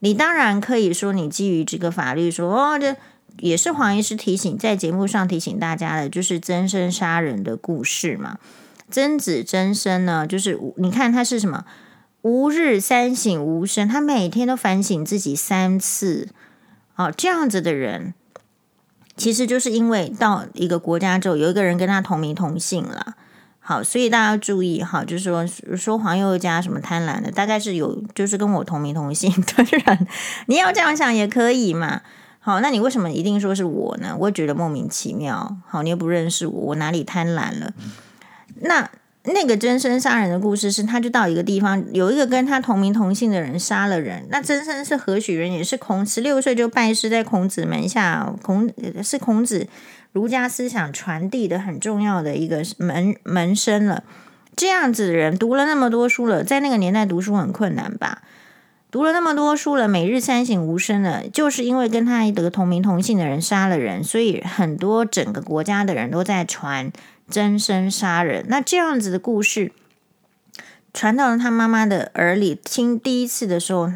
[0.00, 2.96] 你当然可以说你基于这个法律说哦，这
[3.38, 8.38] 也是黄医师提醒在节目上提醒大家的，就是曾生杀人的故事嘛。
[8.90, 11.64] 曾子曾生呢，就是你看他是什么？
[12.22, 16.28] 吾日三省吾身，他每天都反省自己三次。
[16.96, 18.12] 哦，这样子的人，
[19.16, 23.14] 其实就是因为到一个国家之后，有一个人跟他同名同姓了。
[23.70, 25.46] 好，所以大家注意哈，就是说
[25.76, 30.08] 说黄宥嘉什么贪婪的，大概是有就是跟我同名同姓的人。
[30.46, 32.00] 你要这样想也可以嘛。
[32.40, 34.16] 好，那你为什么一定说是我呢？
[34.18, 35.56] 我觉得莫名其妙。
[35.68, 37.72] 好，你又不认识我，我哪里贪婪了？
[38.62, 38.90] 那
[39.24, 44.26] 那个曾参杀人的故事是，他就到一个地方，有一个跟他同名同姓的人杀了人。
[44.30, 45.52] 那曾参是何许人？
[45.52, 48.70] 也是孔十六岁就拜师在孔子门下，孔
[49.02, 49.68] 是孔子
[50.12, 54.02] 儒家思想传递的很重要的一个门门生了。
[54.56, 58.22] 这样子的人读了那么多书了，在那个年代读书很困难吧？
[58.90, 66.90] 读了那么多书了，每日三省吾身了，就是因为跟他一个同名同姓的人杀了人，所以很多整个国家的人都在传。
[67.30, 69.72] 真身杀人，那这样子的故事
[70.92, 72.58] 传到了他妈妈的耳里。
[72.64, 73.88] 听第一次的时候，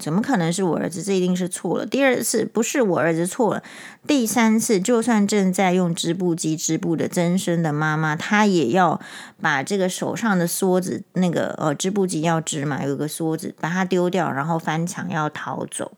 [0.00, 1.02] 怎么可能是我儿子？
[1.02, 1.84] 这一定是错了。
[1.84, 3.62] 第二次不是我儿子错了。
[4.06, 8.98] 第三次，就算正在用织布机织布的真身的妈妈，她也要
[9.42, 15.92] 把这个手上的梭子，那个呃织布机要织嘛，有个梭子，把它丢掉，然后翻墙要逃走。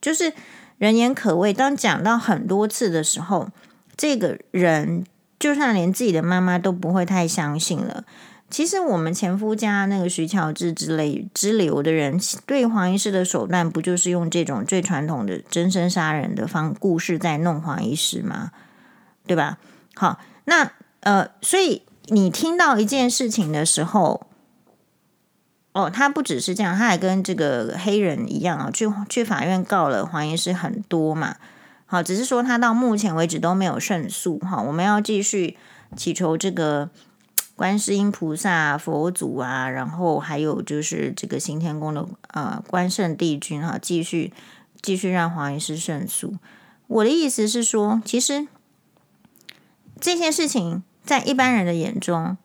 [0.00, 0.32] 就是
[0.78, 1.52] 人言可畏。
[1.52, 3.48] 当讲到很多次的时候，
[3.96, 5.04] 这个人。
[5.38, 8.04] 就算连自己的妈妈都不会太相信了。
[8.48, 12.16] 其实我们前夫家那个徐乔治之类之流的人，
[12.46, 18.52] 对黄医师的手段，不就是用这种最传统的真身杀人的方故事在弄黄医师吗？
[19.26, 19.58] 对吧？
[19.96, 20.70] 好，那
[21.00, 24.28] 呃，所以你听到一件事情的时候，
[25.72, 31.34] 哦，他不只是这样，他还跟这个黑人一样啊，去去法院告了黄医师很多嘛。
[31.86, 34.38] 好，只是说他到目前为止都没有胜诉。
[34.40, 35.56] 哈，我们要继续
[35.96, 36.90] 祈求这个
[37.54, 44.32] 观世音菩萨、佛祖啊，然后还有就是这个行天宫的呃关圣帝君哈，继续
[44.82, 46.34] 继续让黄医师胜诉。
[46.88, 48.48] 我的意思是说，其实
[50.00, 52.36] 这些事情在一般人的眼中，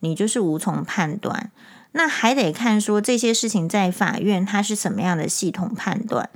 [0.00, 1.50] 你就是无从判断。
[1.92, 6.30] 那还得看说这些事情在法院它是什么样的系统判断。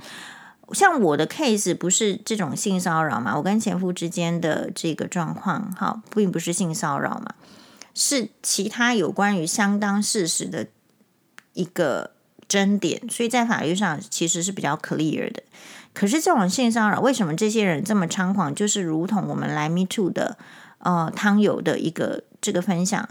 [0.71, 3.35] 像我的 case 不是这种性骚扰嘛？
[3.37, 7.35] 我跟前夫之间的这个状况，哈，并不是性骚扰嘛，
[7.93, 10.67] 是其他有关于相当事实的
[11.53, 12.11] 一个
[12.47, 15.43] 争点，所以在法律上其实是比较 clear 的。
[15.93, 18.53] 可是这种性骚扰，为什么这些人这么猖狂？
[18.53, 20.37] 就是如同我们来 Me Too 的
[20.79, 23.07] 呃汤友的一个这个分享，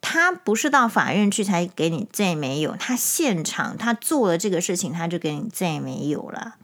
[0.00, 6.56] 他不是到法院去才给你这没有，他现场他做了这个事情，他就给你这没有了。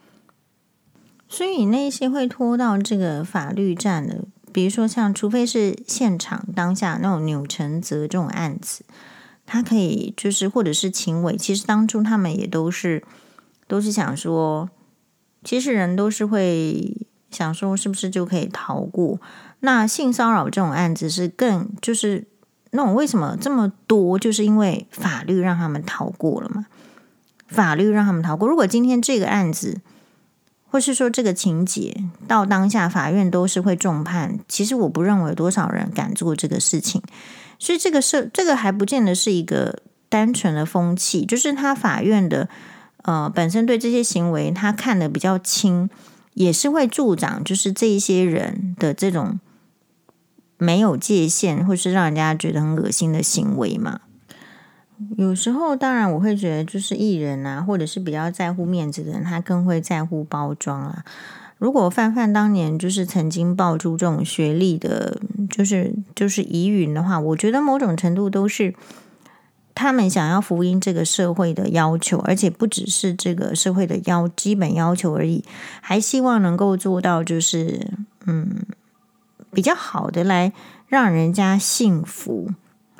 [1.34, 8.84] 所以那些会拖到这个法律战的，比如说像，除非是现场当下那种钮承泽这种案子，
[9.44, 13.02] 他可以就是或者是秦伟，其实当初他们也都是
[13.66, 14.70] 都是想说，
[15.42, 16.96] 其实人都是会
[17.32, 19.18] 想说是不是就可以逃过。
[19.58, 22.24] 那性骚扰这种案子是更就是
[22.70, 26.66] 那种为什么这么多，就是因为法律让他们逃过了嘛？
[27.48, 28.48] 法律让他们逃过。
[28.48, 29.80] 如果今天这个案子，
[30.74, 37.00] 或是说这个情节到当下法院都是会重判，其实我不认为多少人敢做这个事情，
[37.60, 42.48] 所以这个是这个还不见得是一个单纯的风气，就是他法院的
[43.02, 45.88] 呃本身对这些行为他看得比较轻，
[46.32, 49.38] 也是会助长就是这一些人的这种
[50.58, 54.00] 没有界限或是让人家觉得很恶心的行为嘛。
[55.16, 61.04] 有时候，当然我会觉得，就是艺人啊，或者是比较在乎面子的人，他更会在乎包装啊。
[61.58, 68.74] 如果范范当年就是曾经爆出这种学历的，就是就是疑云的话，我觉得某种程度都是
[69.74, 75.44] 他们想要福音这个社会的要求，而且不只是这个社会的要基本要求而已，
[75.80, 77.88] 还希望能够做到就是
[78.26, 78.66] 嗯
[79.52, 80.52] 比较好的来
[80.88, 82.50] 让人家幸福。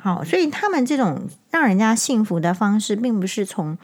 [0.05, 3.75] 好，所以他们这种让人家幸福的方式，并不是从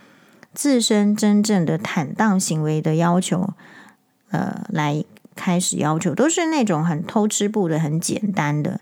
[0.53, 3.55] 自身真正的坦荡行为的要求，
[4.30, 5.03] 呃，来
[5.36, 8.82] 开始要求，都是那种很偷吃步的、很简单的。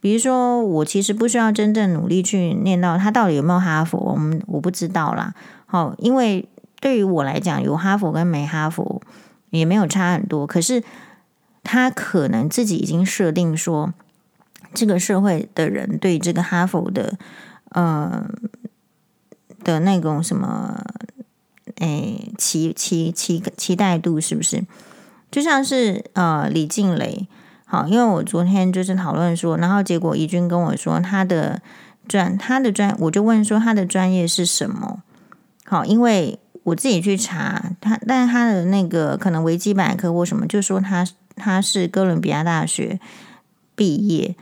[0.00, 5.32] 比如说，我其实不需要真正努力去念到他到底有没有哈佛，我们我不知道啦。
[5.66, 6.48] 好，因为
[6.80, 9.00] 对于我来讲，有哈佛跟没哈佛
[9.50, 10.44] 也没有差很多。
[10.44, 10.82] 可是
[11.62, 13.94] 他可能自己已经设定说，
[14.72, 17.18] 这个社会的人对这个哈佛的
[17.70, 18.28] 呃
[19.64, 20.84] 的那种什么，
[21.76, 24.64] 诶，期期期期待度是不是？
[25.30, 27.28] 就像是呃李静蕾。
[27.64, 31.62] 好，因为我昨天就是讨论说，然后结果怡君跟我说他的
[32.08, 35.02] 专他的专，我就问说他的专业是什么？
[35.64, 41.06] 好，因为我自己去查他，但他的那个可能维基百科或什么，就说他
[41.36, 42.98] 他是哥伦比亚大学
[43.76, 44.34] 毕业。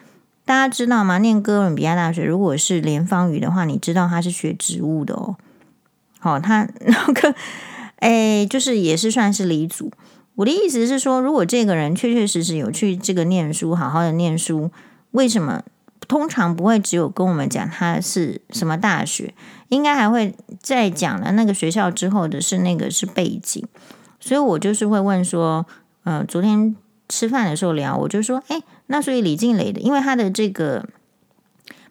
[0.48, 1.18] 大家知道吗？
[1.18, 5.36] 念哥伦比亚大学，如果是连方瑀的话，你知道他是学植物的哦。
[6.18, 7.34] 好，他 那个
[7.96, 9.92] 哎，就是也是算是理组。
[10.36, 14.70] 我的意思是说，如果这个人确确实实有去这个念书，好好的念书，
[15.10, 15.62] 为什么
[16.06, 19.34] 通常不会只有跟我们讲他是什么大学？
[19.68, 23.62] 应该还会再讲了那个学校之后的是那个是背景。
[24.18, 25.66] 所以我就是会问说，
[26.04, 26.74] 呃，昨天
[27.08, 30.88] 吃饭的时候聊，我就说，哎，那所以李静蕾的，因为他的这个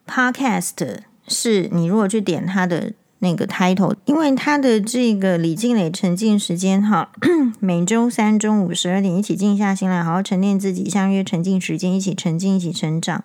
[0.08, 2.94] podcast 是你如果去点他的。
[3.20, 7.12] 那个 title，因为他的这个李静蕾沉浸时间哈，
[7.60, 13.24] 每周三中午十二点一起静下心来，好好沉淀自己，相约沉浸时间，一起沉浸，一起成长。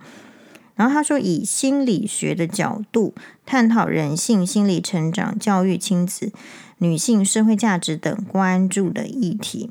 [0.76, 3.12] 然后他说，以心理学的角度
[3.44, 6.32] 探讨人性、心理成长、教育、亲子、
[6.78, 9.70] 女性、社会价值等关注的议题。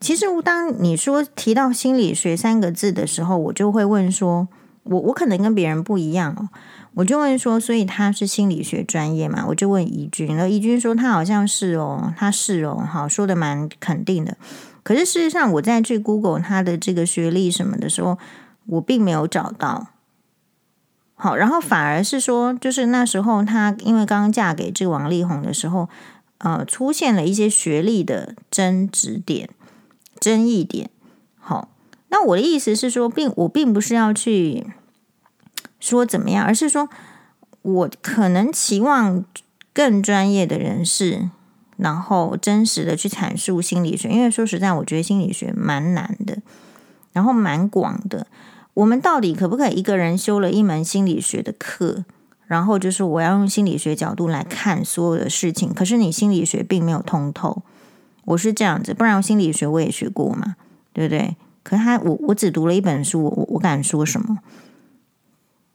[0.00, 4.48] 其实，当你说提到心理学三个字的时候，我就会问说，
[4.84, 6.48] 我我可能跟别人不一样哦。
[6.94, 9.44] 我就问说，所以他是心理学专业嘛？
[9.48, 14.36] 我就问怡君，然后怡君说他好像是哦，他是哦，好，说的蛮肯定的。
[14.82, 18.18] 可是事实上，我在去 Google 他的这个学历什么的时候，
[18.66, 19.88] 我并没有找到。
[21.14, 25.90] 好，然后反而是说，就是那时候他因为刚嫁给这个王力宏的时候，
[26.38, 29.50] 呃，出现了一些学历的争执点、
[30.20, 30.90] 争议点。
[31.38, 31.70] 好，
[32.10, 34.66] 那我的意思是说，并我并不是要去。
[35.80, 36.44] 说怎么样？
[36.44, 36.90] 而是说，
[37.62, 39.24] 我可能期望
[39.72, 41.30] 更专业的人士，
[41.78, 44.10] 然后真实的去阐述心理学。
[44.10, 46.36] 因为说实在，我觉得心理学蛮难的，
[47.14, 48.26] 然后蛮广的。
[48.74, 52.04] 我们到底可不可以一个人修了一门心理学的课，
[52.46, 55.72] 然后就是我要用心理学角度来看所有的事情？
[55.72, 57.62] 可是你心理学并没有通透，
[58.30, 60.56] 我是这样子，不然心理学我也学过嘛，
[60.92, 61.36] 对不对？
[61.62, 64.38] 可是他，我我只读了一本书，我我敢说什么？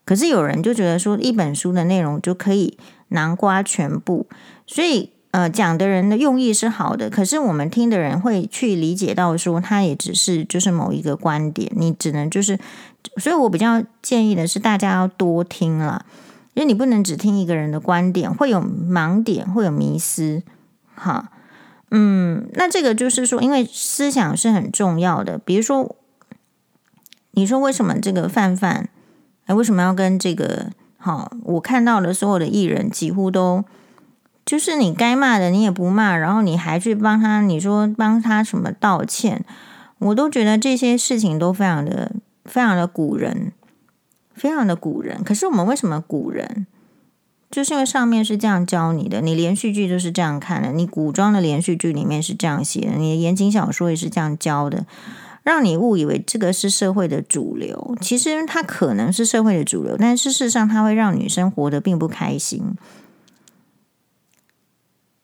[0.06, 2.78] 可是有人就觉得说，一本书的内容就可以
[3.10, 4.28] 囊括全部，
[4.66, 12.58] 所以呃，讲的人的用意是好的，可是我们听的人会去理解到说，他也只是就是某一个观点，你只能就是，
[13.18, 16.06] 所以我比较建议的是，大家要多听了，
[16.54, 20.42] 因为你不能只听一个人的观点，会有盲点，会有迷思，
[20.96, 21.32] 哈，
[21.98, 25.96] 嗯，那这个就是说，因为思想是很重要的，比如说，
[27.32, 28.90] 你说为什么这个范范？
[29.46, 30.72] 哎，为什么要跟这个？
[30.98, 33.64] 好，我看到的所有的艺人几乎都，
[34.46, 39.46] 就是你该骂的你也不骂，然后你还去帮他，你说帮他什么道歉，
[40.00, 42.12] 我都觉得这些事情都非常的、
[42.44, 43.54] 非常的古人，
[44.34, 45.24] 非常的古人。
[45.24, 46.68] 可是我们为什么古人？
[47.56, 54.86] 就是因为上面是这样教你的，你连续剧都是这样看的，你古装的连续剧里面是这样写的，你的言情小说也是这样教的。
[55.42, 62.76] 让你误以为这个是社会的主流，其实它可能是社会的主流，但事实上它会让女生活得并不开心。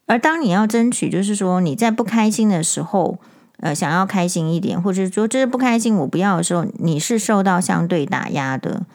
[0.05, 3.19] 而当你要争取，就是说你在不开心的时候，
[3.59, 8.85] 呃，想要开心一点，或者说这是不开心我不要的时候，你是受到相对打压的。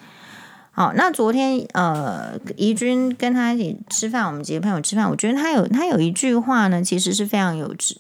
[0.77, 7.97] 好，那昨天呃，怡君跟他一起吃饭，我们几个朋友吃饭，我觉得他有他有一句话呢，其实是非常有智。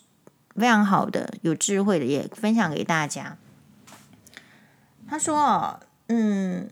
[0.56, 3.38] 非常好的，有智慧的，也分享给大家。
[5.08, 6.68] 他说：“嗯，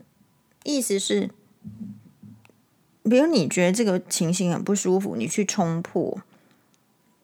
[0.63, 1.31] 意思是，
[3.01, 6.19] 比如你觉得这个情形很不舒服，你去冲破，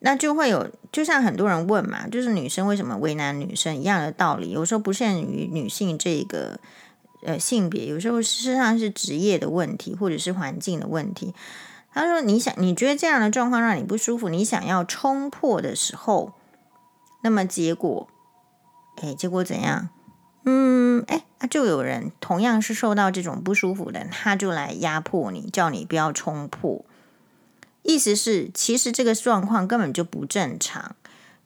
[0.00, 4.50] 那就会有，就像很多人问嘛，就是女生为什么为难女生一样的道理。
[4.50, 6.58] 有时候不限于女性这个
[7.22, 11.34] 呃性别，有时候事实上是职业的问题，或者是环境的问题。
[11.92, 16.32] 他说：你想，你觉得这样的状况让你不舒服，你想要冲破的时候。”
[17.24, 18.08] 那么结果，
[18.96, 19.90] 哎，结果怎样？
[20.44, 26.84] 嗯，哎，就有人同样是受到这种不舒服的，他就来压迫你，叫你不要冲破。
[27.82, 30.96] 意思是，其实这个状况根本就不正常。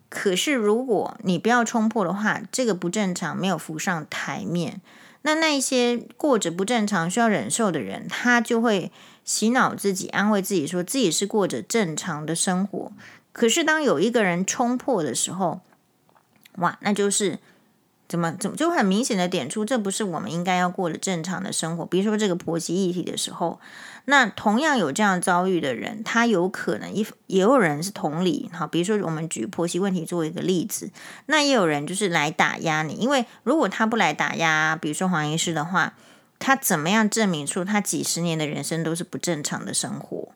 [0.08, 4.80] 可是如果你不要冲破的话，这个不正常没有浮上台面，
[5.26, 8.92] 那那些过着不正常需要忍受的人，他就会
[9.24, 12.92] 洗脑自己，安慰自己，说自己是过着正常的生活。
[13.32, 15.60] 可是当有一个人冲破的时候，
[16.58, 17.40] 哇，那就是。
[18.09, 21.84] 怎么怎么就很明显的点出，这不是我们应该要过的正常的生活。
[21.84, 23.59] 比如说这个婆媳议题的时候，
[24.04, 28.66] 那同样有这样遭遇的人，他有可能也也有人是同理哈。
[28.66, 30.90] 比如说我们举婆媳问题作为一个例子，
[31.26, 35.94] 那也有人就是来打压你，因为如果他不来打压，比如说黄医师的话，
[36.38, 40.28] 他怎么样证明出他几十年的人生都是不正常的生活？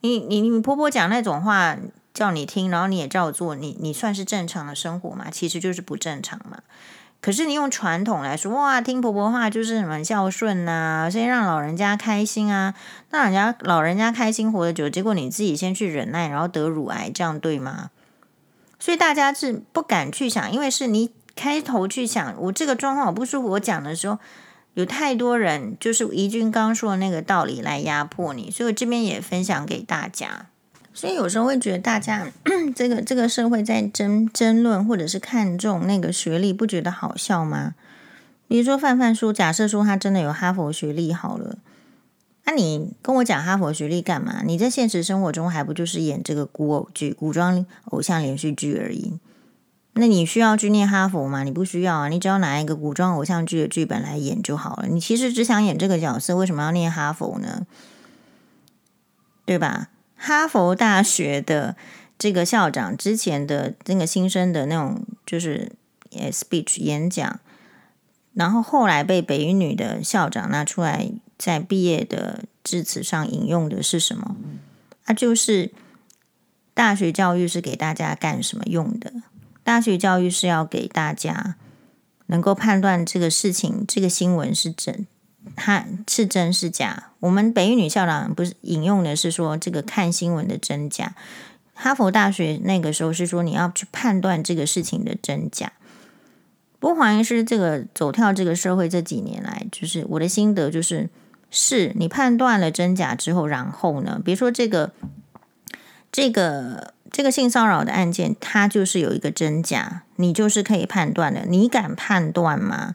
[0.00, 1.78] 你你你婆婆讲那种话。
[2.14, 5.26] 叫你听，然后你也照做，你你算是正常的生活嘛？
[5.30, 6.60] 其实就是不正常嘛。
[7.20, 12.74] 可是你用传统来说，哇，听婆婆话就是什么孝顺呐，先让老人家开心啊，
[13.10, 17.90] 让人家老人家开心活得久，结果你自己先去忍耐，然后得乳癌，这样对吗？
[18.78, 24.18] 所以大家是不敢去想，因为是你开头去想，我这个状况我不舒服，我讲的时候
[24.74, 30.46] 有太多人就是怡君刚说的那个道理来压迫你，所以我这边也分享给大家。
[30.94, 32.26] 所以有时候会觉得大家
[32.74, 37.74] 这个这个社会在争争论，或者是看重那个学历，不觉得好笑吗？
[38.46, 41.58] 比如说范范说，假设说他真的有哈佛学历好了，
[42.44, 44.42] 那你跟我讲哈佛学历干嘛？
[44.44, 49.18] 你在现实生活中还不就是演这个古偶剧、古装偶像连续剧而已？
[49.94, 51.42] 那你需要去念哈佛吗？
[51.42, 54.86] 你不需要啊，你只要拿一个古装偶像剧的剧本来演就好了。
[54.86, 57.66] 你其实只想演这个角色，为什么要念哈佛呢？
[59.44, 59.88] 对吧？
[60.24, 61.76] 哈佛大学的
[62.18, 65.72] 这个校长之前的那个新生的那种就是
[66.30, 67.40] speech 演讲，
[68.32, 74.34] 然后后来被北语女的校长拿出来在毕业的致辞上引用的是什么？
[75.04, 75.70] 啊，就是
[76.72, 79.12] 大学教育是给大家干什么用的？
[79.62, 81.56] 大学教育是要给大家
[82.26, 85.06] 能够判断这个事情，这个新闻是真。
[85.56, 87.10] 他是真是假？
[87.20, 91.14] 我们北语女校长不是引用的是说这个看新闻的真假。
[91.74, 95.72] 哈佛大学那个时候是说你要去判断这个事情的真假。
[96.78, 101.08] 不过黄医师这个走跳这个社会这几年来，就是我的心得就是，
[101.50, 104.92] 是你判断了真假之后，然后呢，比如说这个
[106.12, 111.46] 这个这个性骚扰的案件，它就是有一个真假，你就是可以判断的。
[111.46, 112.94] 你敢判断吗？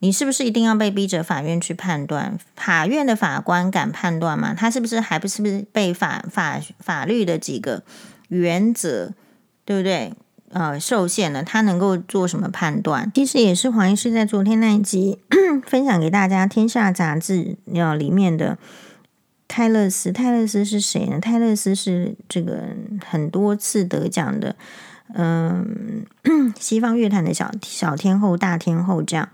[0.00, 2.38] 你是不是一定要被逼着法院去判断？
[2.54, 4.54] 法院的法官敢判断吗？
[4.54, 7.82] 他是不是还不是不是被法法法律的几个
[8.28, 9.12] 原则，
[9.64, 10.12] 对不对？
[10.50, 13.12] 呃，受限了，他能够做什么判断？
[13.14, 15.18] 其实也是黄医师在昨天那一集
[15.66, 17.34] 分享给大家，《天下杂志》
[17.66, 18.56] 要里面的
[19.46, 20.10] 泰勒斯。
[20.10, 21.20] 泰勒斯是谁呢？
[21.20, 22.68] 泰勒斯是这个
[23.04, 24.56] 很多次得奖的，
[25.12, 26.06] 嗯、
[26.58, 29.28] 西方乐坛的小小天后、大天后这样。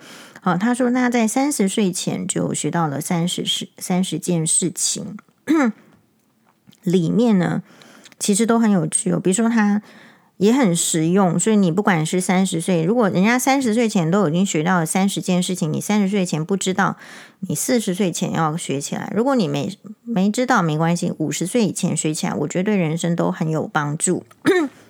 [0.44, 5.16] 好，他说他在三十岁前就学到了三十事三十件事情，
[6.82, 7.62] 里面呢
[8.18, 9.18] 其实都很有趣哦。
[9.18, 9.80] 比如说他
[10.36, 16.98] 也很实用，所以你不管是三十岁，如果人家三十岁前都已经学到了三十件事情，你三十岁前不知道，
[17.40, 19.10] 你四十岁前要学起来。
[19.16, 24.26] 如果你没没知道没关系，五十岁以前学起来，我觉得对人生都很有帮助。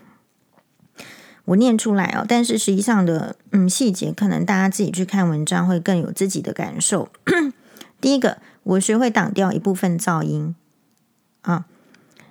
[1.47, 7.09] 我念出来哦，但是实际上的嗯细节，可能大家自己去看文章会更有自己的感受。
[8.01, 10.55] 第一个，我学会挡掉一部分噪音
[11.43, 11.67] 啊，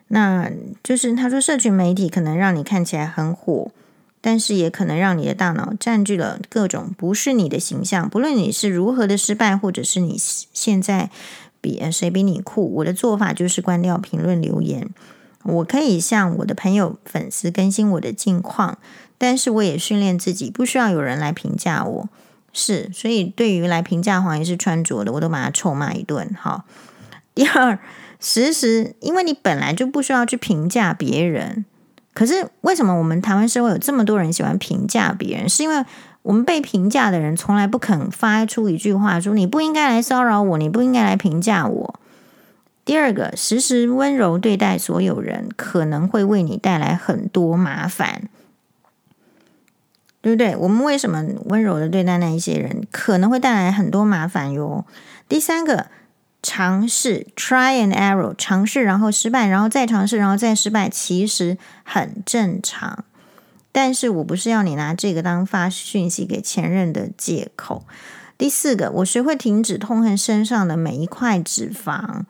[0.07, 0.51] 那
[0.83, 3.71] 就是他说，社群媒体可能让你看起来很火，
[4.21, 8.09] 但是也可能让你的大脑占据了各种不是你的形象。
[8.09, 11.09] 不论你是如何的失败，或者是你现在
[11.61, 14.89] 比谁比你酷，我的做法就是关掉评论留言。
[15.43, 18.77] 我可以向我的朋友、粉丝更新我的近况。
[19.17, 22.09] 但是我也训练自己，不需要有人来评价我，
[22.51, 26.35] 是，所以对于来评价黄医师穿着的，我都把他臭骂一顿。
[26.37, 26.65] 好，
[27.33, 27.79] 第二，
[28.19, 31.63] 时时，因为你本来就不需要去评价别人，
[32.13, 35.47] 可是为什么我们台湾社会有这么多人喜欢评价别人？
[35.47, 35.85] 是因为
[36.23, 41.99] 我们被评价的人从来不肯发出一句话说你不应该来骚扰我，你不应该来评价我。
[42.85, 48.29] 第二个，时时温柔对待所有人，可能会为你带来很多麻烦。
[50.21, 50.55] 对不对？
[50.55, 54.85] 我们为什么温柔的对待那一些人，可能会带来很多麻烦哟。
[55.27, 55.87] 第三个，
[56.41, 63.03] 尝试 try and error，尝试然后失败，然后再尝试，然后再失败，其实很正常。
[63.73, 67.85] 但是我不是要你拿这个当发讯息给前任的借口。
[68.37, 72.21] 第四个，我学会停止痛恨身上的每一块脂肪。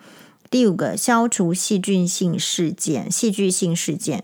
[0.54, 3.12] 第五个，消除细菌性事件。
[3.12, 4.24] 戏剧性事件，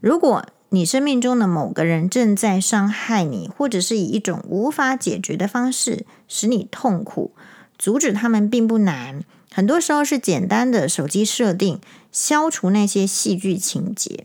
[0.00, 7.32] 如果你生命中的某个人正在伤害你，或者是以一种无法解决的方式使你痛苦，
[7.76, 9.22] 阻止他们并不难。
[9.52, 11.78] 很多时候是简单的手机设定，
[12.10, 14.24] 消除那些戏剧情节。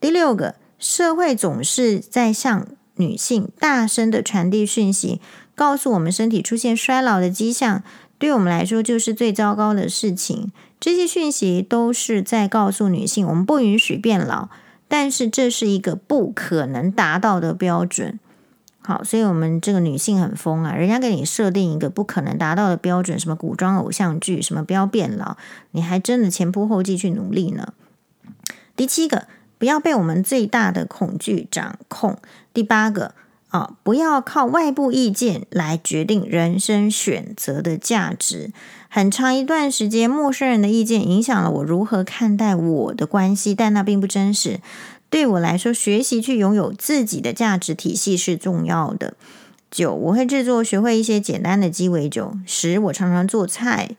[0.00, 5.20] 第六个，社会总是在向女性大声的传递讯息，
[5.54, 7.84] 告诉我们身体出现衰老的迹象，
[8.18, 10.50] 对我们来说就是最糟糕的事情。
[10.80, 14.48] 这些讯息都是在告诉女性，我们不允许变老，
[14.86, 18.18] 但是这是一个不可能达到的标准。
[18.80, 25.36] 好，所以我们这个女性很疯啊，人家给你设定一个不可能达到的标准，什么古装偶像剧，什么不要变老，
[25.72, 27.74] 你还真的前仆后继去努力呢。
[28.74, 29.26] 第七个，
[29.58, 32.16] 不要被我们最大的恐惧掌控。
[32.54, 33.14] 第八个，
[33.48, 38.52] 啊，不要靠外部意见来决定人生选择的价值。
[38.88, 44.60] 很长一段时间，陌生人的意见影响了我如何看待我的关系，但那并不真实。
[45.10, 49.14] 对我来说，学习去拥有自己的价值体系是重要的。
[49.70, 52.32] 九，我会制作学会一些简单的鸡尾酒。
[52.46, 53.90] 十，我常常做菜。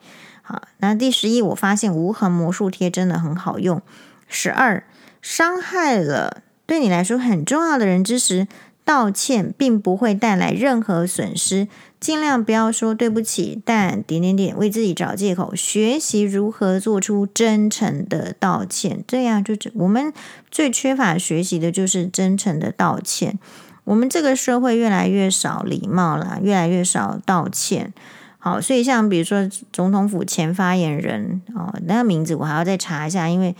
[0.41, 3.81] 好，那第十一，我发现无痕魔术贴真的很好用。
[4.27, 4.83] 十二，
[5.21, 8.47] 伤害了对你来说很重要的人之时，
[8.89, 11.67] 道歉并不会带来任何损失。
[11.99, 15.53] 尽量不要说对不起，但点点点为自己找借口。
[15.53, 20.11] 学习如何做出真诚的道歉，这样就我们
[20.49, 23.37] 最缺乏学习的就是真诚的道歉。
[23.83, 27.93] 我们这个社会越来越少礼貌了，越来越少道歉。
[28.39, 33.55] 好，所以像比如说总统府前发言人哦，那个名字我还要再查一下，因为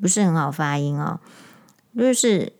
[0.00, 1.18] 不是很好发音哦，
[1.98, 2.52] 就是。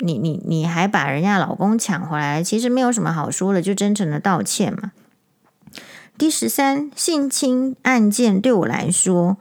[0.00, 4.92] 你你你还把人家老公抢回来，其实没有什么好说的，就真诚的道歉嘛。
[6.16, 9.36] 第十三，性侵案件对我来说，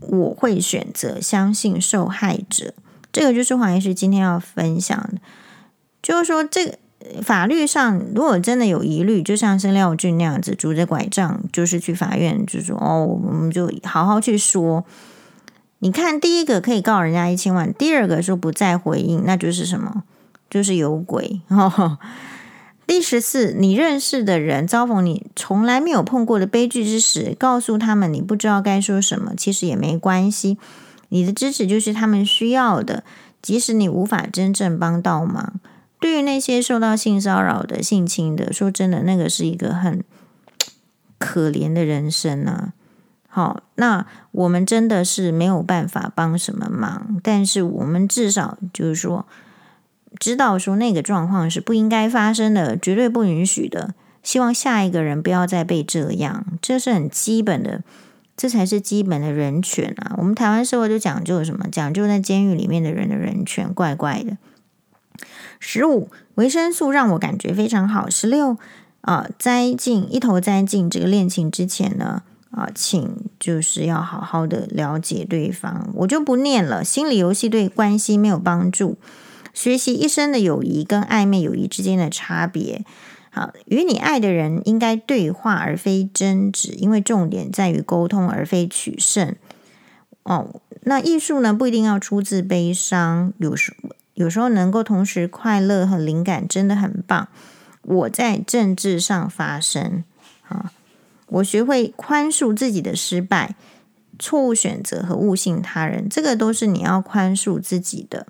[0.00, 2.74] 我会选择相信受害者。
[3.10, 5.18] 这个就是黄医师今天要分享的，
[6.02, 6.78] 就是说这个
[7.22, 14.84] 法律上如果真的有疑虑，就像是廖俊那样子拄着拐杖，就是去法院，就说哦，我们就好好去说。
[15.84, 20.02] 你看，第一个可以告人家一千万，第二个说不再回应，那就是什么？
[20.48, 21.42] 就是有鬼。
[21.48, 21.98] 哦，
[22.88, 30.56] 第十四，你认识的人遭逢你从来没有碰过的悲剧之时，告诉他们你不知道该说什么，其实也没关系。
[31.10, 33.04] 你的支持就是他们需要的，
[33.42, 35.60] 即使你无法真正帮到忙。
[36.00, 40.02] 对于那些受到性骚扰的、性侵的，说真的，那个是一个很
[41.20, 42.72] 可怜的人生啊。
[43.34, 49.26] 好，那我们真的是没有办法帮什么忙，但是我们至少就是说，
[50.20, 53.92] 知道说那个状况是不应该发生的，绝对不允许的。
[54.22, 57.82] 希望下一个人不要再被这样，这是很基本的，
[58.36, 60.14] 这才是基本的人权啊！
[60.18, 61.66] 我们台湾社会就讲究什么？
[61.72, 64.36] 讲究在监狱里面的人的人权，怪怪的。
[65.58, 68.08] 十五，维生素让我感觉非常好。
[68.08, 68.56] 十六，
[69.00, 72.22] 啊，栽进一头栽进这个恋情之前呢，
[72.54, 76.84] 啊，请就是要好好的了解对方，我就不念了。
[76.84, 78.96] 心理游戏对关系没有帮助。
[79.52, 82.84] 学习一生的友谊跟暧昧友谊之间的差别。
[83.30, 89.34] 好，与你爱的人应该对话而非争执，因为重点在于沟通而非取胜。
[90.22, 93.76] 哦，那艺术呢，不一定要出自悲伤，有时
[94.14, 97.26] 有时候能够同时快乐和灵感，真的很棒。
[97.82, 100.04] 我在政治上发声，
[100.46, 100.70] 啊。
[101.26, 103.54] 我学会宽恕自己的失败、
[104.18, 108.26] 错误选择和误信他人，这个都是你要宽恕自己的。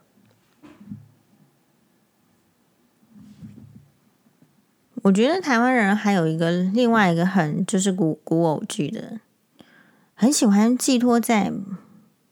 [5.03, 9.21] 我觉得台湾人还有一个另外一个很就是古古偶剧的，
[10.15, 11.53] 很喜欢寄托在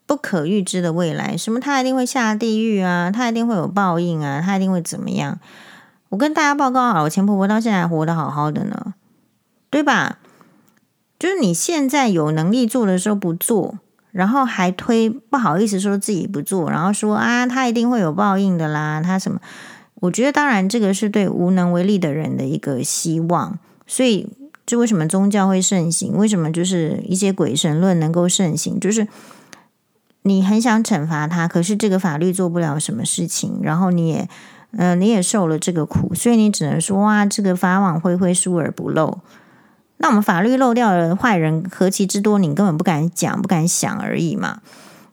[0.07, 5.39] 不可预知的未来，什么他一定会下地狱啊，他一定会有报应啊，他一定会怎么样？
[6.09, 8.95] 我跟大家报告好，我前婆婆到现在还活得好好的呢，
[9.69, 10.19] 对吧？
[11.23, 13.79] 就是你现在有能力做的时候不做，
[14.11, 19.39] 然后还推不好意思说自己不做，然后说啊，他一定会有报应的啦，他什么？
[20.01, 23.57] 我觉得当然这个是对无能为力的人的一个希望，
[23.87, 24.31] 所以
[24.67, 26.17] 这为什么宗教会盛行？
[26.17, 28.81] 为什么就是一些鬼神论能够盛行？
[28.81, 29.07] 就是
[30.23, 34.29] 你很想惩罚他，可是这个法律做不了什么事情，然后你也
[34.73, 39.21] 嗯、你也受了这个苦，所以你只能说哇，这个法网恢恢，疏而不漏。
[40.03, 44.59] 那我们法律漏掉的坏人何其之多，你根本不敢讲、不敢想而已嘛。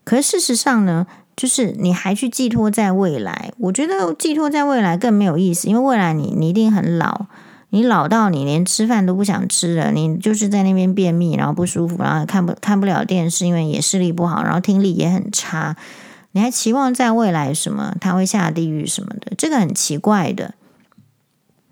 [0.03, 7.27] 可是事实上呢，就是你还去寄托在未来，我觉得寄托在未来更没有意思，因为未来你你一定很老，
[7.69, 15.75] 你老到你连吃饭都不想吃了，你就是在那边便秘，然后不舒服，然后看不看不了电视，因为也视力不好，然后听力也很差，
[16.31, 20.55] 你还期望在未来什么他会下地狱什么的，这个很奇怪的。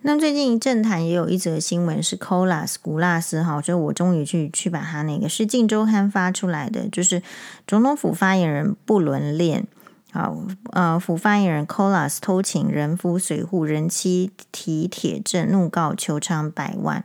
[0.07, 7.21] 那最近政坛也有一则新闻是 Kolas 古拉斯哈，所以我终于去去把他那个是《镜周刊》发出来的，就是
[7.67, 9.67] 总统府发言人不伦恋。
[10.13, 10.37] 好，
[10.71, 17.03] 呃，府发言人 Kolas 偷情人夫水户，人妻提铁证怒告求偿百万。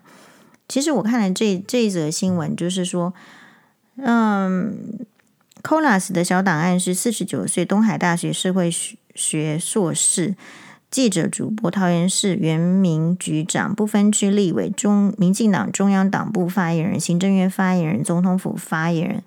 [0.69, 3.13] 其实我看了这这一则新闻，就是说，
[3.97, 4.79] 嗯
[5.65, 10.37] ，Kolas 的小档案是四十九岁，东海大学社会学学硕士，
[10.93, 19.23] 记者、主播，桃园市原民局长，不分区立委，中民进党中央党部发言人，行政院发言人，总统府发言人。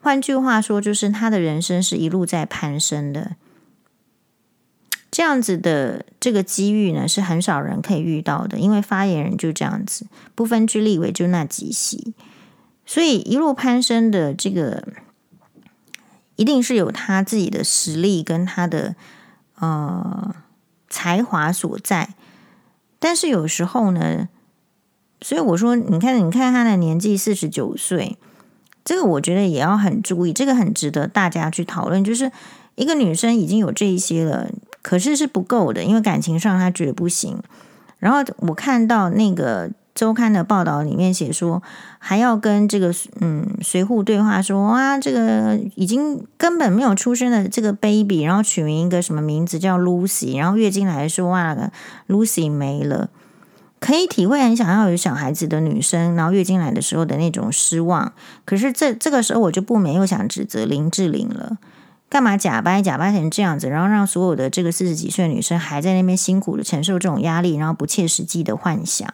[0.00, 3.36] 换句话说，就是他的人生是一路在攀升的。
[5.08, 12.12] 这样子的这个机遇呢，是很少人可以遇到的，因为发言人就这样子，不分区立委就那几席，
[12.84, 14.88] 所以一路攀升的这个，
[16.34, 18.96] 一定是有他自己的实力跟他的
[19.60, 20.34] 呃
[20.94, 22.14] 才华所在。
[23.00, 24.28] 但是有时候呢，
[25.20, 28.16] 所以我说，你看，你看他的年纪四十九岁。
[28.84, 32.04] 这个我觉得也要很注意，这个很值得大家去讨论。
[32.04, 32.30] 就是
[32.76, 34.48] 一个女生已经有这一些了，
[34.82, 37.42] 可是是不够的，因为感情上她觉得不行。
[37.98, 41.62] 然后我看到那个周刊的报道里面写说，
[41.98, 51.56] 还要跟这个嗯随扈对话说，说啊这个已经根本没有出生的这个 baby，然后取名一个什么名字叫 Lucy，然后月经来说哇
[52.08, 53.08] Lucy 没了。
[53.80, 58.14] 可以体会很想要有小孩子的女生，然后月经来的时候的那种失望。
[58.46, 61.58] 可是这这个时候我就不免又想指责林志玲了，
[62.08, 69.12] 干嘛假掰假掰成这样子，然后让所有的这个四十几岁的女生还在那边辛苦的承受这种压力，然后不切实际的幻想，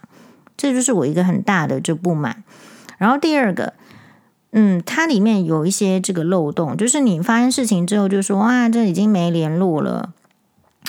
[0.61, 2.44] 这就是我一个很大的就不满。
[2.98, 3.72] 然后第二个，
[4.50, 10.12] 嗯，它里面有一些这个漏洞，就是你发生事情之后就说啊，这已经没联络了，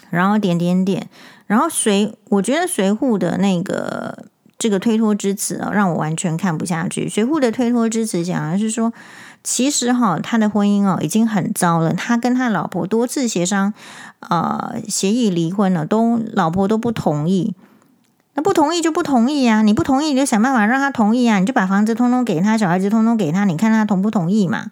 [0.09, 1.07] 然后点点点。
[1.47, 4.26] 然后随我觉得随扈的那个
[4.57, 7.07] 这个推脱之词啊，让我完全看不下去。
[7.07, 8.91] 随扈的推脱之词讲的是说，
[9.41, 13.74] 其实哈，他的婚姻哦已经很糟了，他跟他老婆多次协商，
[14.19, 17.55] 呃，协议离婚了，都老婆都不同意。
[18.41, 24.67] 不同意就不同意啊，你不同意你就想办法让他同意啊，你就把房子通通给他，小孩子通通给他，你看他同不同意嘛？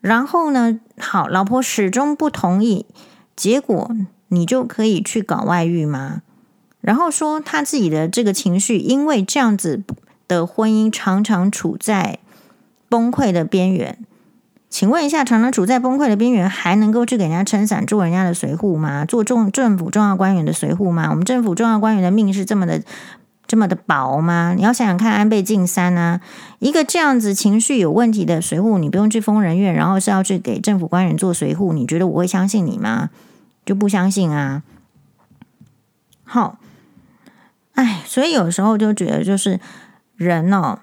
[0.00, 2.86] 然后呢，好，老婆始终不同意，
[3.34, 3.90] 结果。
[4.34, 6.22] 你就可以去搞外遇吗？
[6.80, 9.82] 然后说他自己的这个情绪，因为这样子
[10.26, 12.18] 的婚姻常常处在
[12.88, 13.98] 崩溃的边缘。
[14.72, 19.04] 请问一下，常常处在崩溃的边缘还能够去给人家撑伞，做人家的随护吗？
[19.04, 21.08] 做政政府重要官员的随护吗？
[21.10, 22.82] 我们政府重要官员的命是这么的
[23.46, 24.54] 这么的薄吗？
[24.56, 26.22] 你要想想看，安倍晋三啊，
[26.58, 33.10] 一个这样子情绪有问题的随护，你不用去疯人院，然后是要去给政府官员做随护，你觉得我会相信你吗？
[33.66, 34.62] 就不相信啊！
[36.24, 36.56] 好，
[37.74, 39.60] 哎，所以有时候就觉得，就是
[40.16, 40.78] 人哦，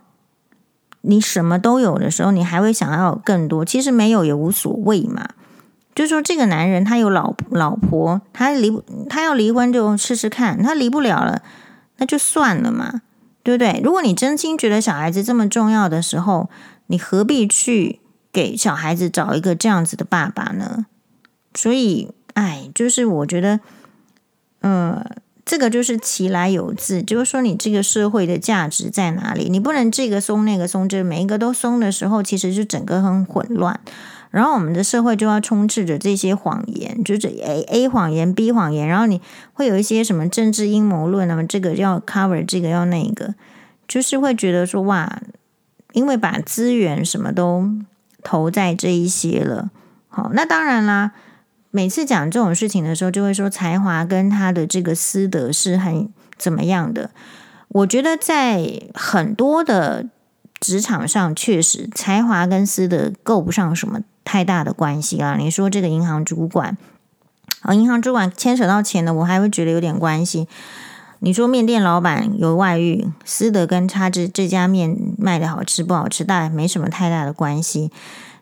[1.02, 3.64] 你什么都有的时候，你还会想要更多。
[3.66, 5.30] 其实没有也无所谓嘛。
[5.96, 8.72] 就说这个男人他有老老婆，他离
[9.10, 11.42] 他要离婚就试试看，他离不了了，
[11.98, 13.02] 那就算了嘛，
[13.44, 13.82] 对不对？
[13.84, 16.50] 如果你真心觉得小孩子这么重要的时候，
[16.88, 18.00] 你何必去
[18.32, 20.86] 给小孩子找一个这样子的爸爸呢？
[21.54, 22.12] 所以。
[22.36, 23.60] 哎，就是我觉得，
[24.62, 25.04] 呃，
[25.50, 29.50] 这个就是其来有自，就是说你这个社会的价值在哪里？
[29.50, 33.80] 你不能这个松那个松，这每一个都松的时候，其实就整个很混乱。
[34.30, 39.20] 然后我们的社会就要充斥着这些谎言，就是 A A 谎言 B 谎言，然后你
[39.54, 43.34] 会有一些什么政治阴谋论，那么这个要 cover，这个要那个，
[43.88, 45.20] 就是会觉得说哇，
[45.94, 47.68] 因为把资源什么都
[48.22, 49.72] 投在这一些了，
[50.10, 51.14] 好，那当然啦。
[51.72, 57.12] 每次讲这种事情的时候，就会说才华跟他的这个私德是很怎么样的。
[57.68, 60.08] 我觉得在很多的
[60.60, 65.36] 职场上，确实才华跟私德够不上什么太大的关系啊。
[65.38, 66.76] 你说这个银行主管，
[67.62, 70.48] 啊，银行主管牵扯到钱的，我还会觉得有点关系。
[71.20, 77.92] 你说面店老板有外遇，私德跟他这这家面卖的好吃不好吃，大概没什么太大的关系。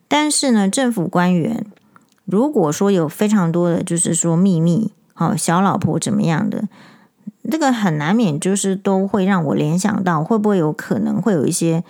[0.07, 1.65] 但是呢，政府官员。
[2.27, 6.65] 如果说有非常多的，就是说秘密，好小老婆怎么样的，
[7.49, 11.85] 这个很难免就是都会让我联想到，会不会有可能会有一些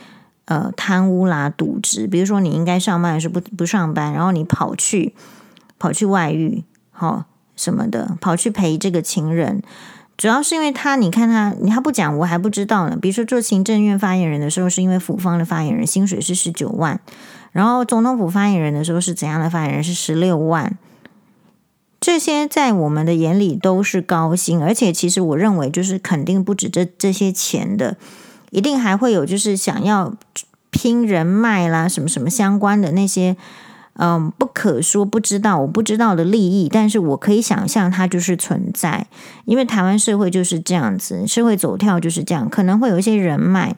[0.45, 5.15] 呃贪污啦、渎职，比如说你应该上班的时候不不上班，然后你跑去
[5.79, 7.25] 跑去外遇，好
[7.55, 9.63] 什么的，跑去陪这个情人，
[10.15, 12.95] 主要是因为他，你看他，他不讲我还不知道呢。
[13.01, 16.99] 比如说做行政院发言人的时候，是因为府方的发言人薪水是十九万，
[17.57, 20.77] 然后总统府发言人的时候是怎样的发言人是十六万。
[21.99, 27.97] 这些在我们的眼里都是高薪，而且其实我认为就是肯定不止这这些钱的，
[28.51, 30.13] 一定还会有就是想要
[30.69, 33.35] 拼人脉啦，什么什么相关的那些。
[33.99, 39.07] 嗯，不可说不知道，我不知道的利益，但是我可以想象它就是存在，
[39.45, 43.75] 因为台湾社会就是这样子，社会走跳就是这样，可能会有一些人脉。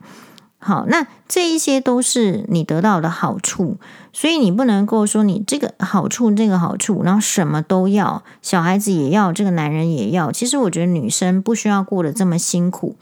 [0.60, 3.78] 好，那这一些都是你得到的好处，
[4.14, 10.32] 所以你不能够说你这个好处这个好处，然后什么都要，小孩子也要，这个男人也要。
[10.32, 12.95] 其实我觉得女生不需要过得这么辛苦。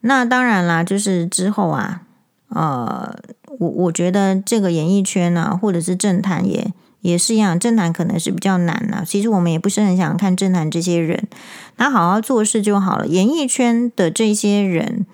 [0.00, 2.02] 那当然啦，就是之后啊，
[2.48, 3.14] 呃。
[3.58, 11.28] 我我觉得这个演艺圈呢、或者是政坛也也是一样，政坛可能是比较难了、其实我们也不是很想看政坛这些人，
[11.76, 13.06] 他好好做事就好了。
[13.06, 15.04] 演艺圈的这些人，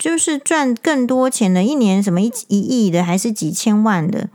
[0.00, 4.30] 就是赚更多钱的，一年什么一一亿的，还是几千万的，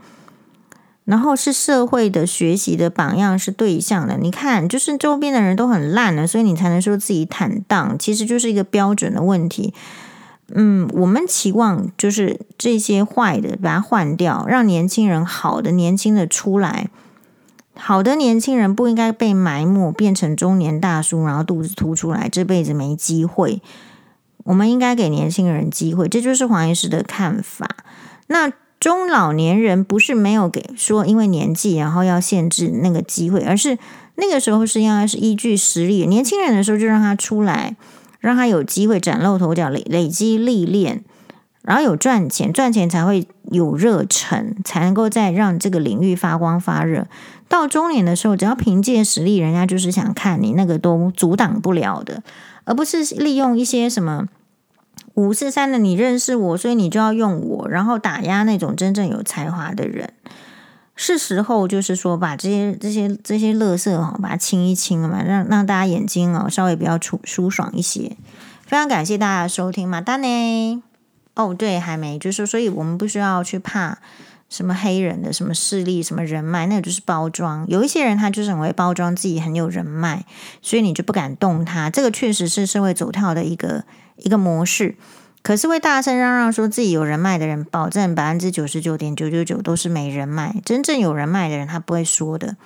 [1.04, 4.16] 然后是社会的学习的榜样，是对象的。
[4.16, 9.74] 你看，就是周边的人都很烂了，所以你才能说自己坦荡，其实就是一个标准的问题。
[10.54, 16.88] 嗯，我们期望就是这些坏的把它换掉，让年轻人好的、年轻的出来。
[17.74, 23.60] 好的年轻人不应该被埋没，变成中年大叔，然后肚子凸出来，这辈子没机会。
[24.46, 27.68] 我们应该给年轻人机会，这就是黄医师的看法。
[28.28, 33.78] 那中老年人不是没有给说，因为年纪然后要限制那个机会，而是
[34.16, 37.76] 那个时候是应该是依据实力，年轻人的时候就让他出来。
[38.18, 41.04] 让他有机会崭露头角，累累积历练，
[41.62, 47.06] 然后有赚钱，赚钱才会有热忱，才能够再让这个领域发光发热。
[47.48, 52.20] 到中年的时候，只要凭借实力，人家就是想看你，那个都阻挡不了的，
[52.64, 54.26] 而不是利用一些什么
[55.14, 60.12] 五四三的你认识我，所以你就要用我，然后打压那种真正有才华的人。
[60.94, 68.16] 是时候，就是说，把这些这些这些乐色哈，把它清一清了嘛，让让大家眼睛哦稍微比较舒舒爽一些。
[68.64, 70.82] 非常感谢大家的收听，马丹呢？
[71.34, 73.98] 哦，对，还没，就是所以我们不需要去怕
[74.48, 77.64] 什么黑人的什么势力、什么人脉，那个就是包装。
[77.68, 80.24] 有一些人他就是很会包装自己很有人脉，
[80.62, 81.90] 所以你就不敢动他。
[81.90, 83.84] 这个确实是社会走跳的一个
[84.16, 84.94] 一个模式。
[85.42, 90.56] 可是会大声嚷嚷说自己有人脉的人，保证百分之九十九点九九九都是没人脉。
[90.64, 92.56] 真正有人脉的人，他不会说的，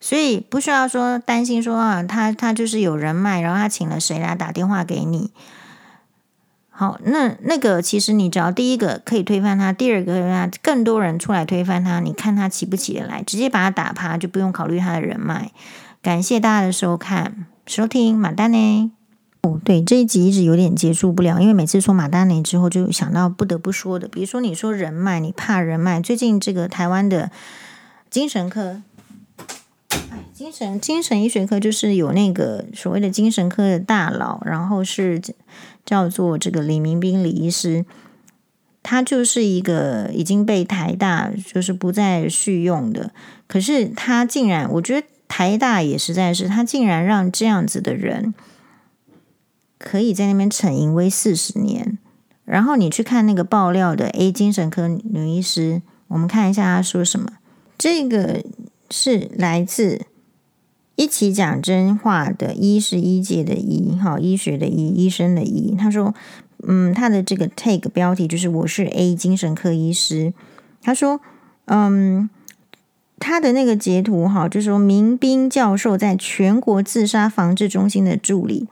[0.00, 5.30] 所以不需要说担心说啊，他他就是有人脉，然后他请了谁来打电话给你。
[6.78, 15.52] 好，那那个其实你只要第一个可以推翻他，第二个让更多人出来推翻他，你看他起不起得来，直接把他打趴，就不用考虑他的人脉。
[16.02, 18.92] 感谢大家的收看收听，马丹呢。
[19.40, 26.02] 哦，对，这一集一直有点结束不了，因为每次说马丹尼之后，就想到不得不说的，比如说你说人脉，你怕人脉。
[26.02, 27.30] 最近这个台湾的
[28.10, 28.82] 精神科，
[29.88, 35.22] 哎，精神精神医学科就是有那个所谓的精神科的大佬，然后是
[35.86, 37.86] 叫做这个李明斌李医师，
[38.82, 43.12] 他就是一个已经被台大就是不再续用的，
[43.46, 48.34] 可是他竟然，我觉得台大也实在是，他竟然让这样子的人。
[49.78, 51.98] 可以在那边逞淫威四十年，
[52.46, 57.32] 然后你去看那个爆料的 A 精神科女医师，我们看一下她说什么。
[57.76, 58.42] 这个
[58.90, 60.06] 是来自
[60.96, 65.76] 一起讲真话的医是医界的医，哈，医学的医，医生的医。
[65.78, 66.14] 他说，
[66.66, 70.32] 嗯，他的这个 take 标题就是我是 A 精神科医师。
[70.82, 71.20] 他说，
[71.66, 72.30] 嗯，
[73.18, 78.66] 他的那个截图哈，就是说明斌教授在全国自杀防治中心的助理。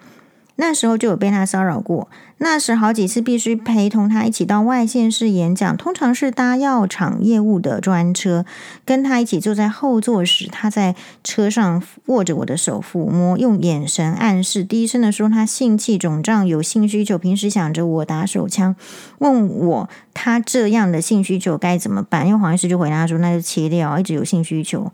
[0.56, 8.44] 那时候就有被他骚扰过，那时好几次必须陪同他一起到外县市演讲，通常是搭药厂业务的专车，
[8.84, 10.94] 跟他一起坐在后座时，他在
[11.24, 18.76] 车上握着我的手抚摸，用眼神暗示，低声的说他性器肿胀，有性需求，平时想着我打手枪，
[19.18, 22.28] 问我他这样的性需求该怎么办？
[22.28, 24.92] 因为黄医师就回答说，那就切掉，一直有性需求。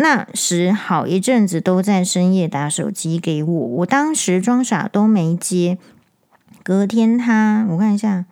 [0.00, 5.76] 那时好一阵子都在深夜打手机给我，我当时装傻都没接。
[6.62, 8.24] 隔天他，我看一下，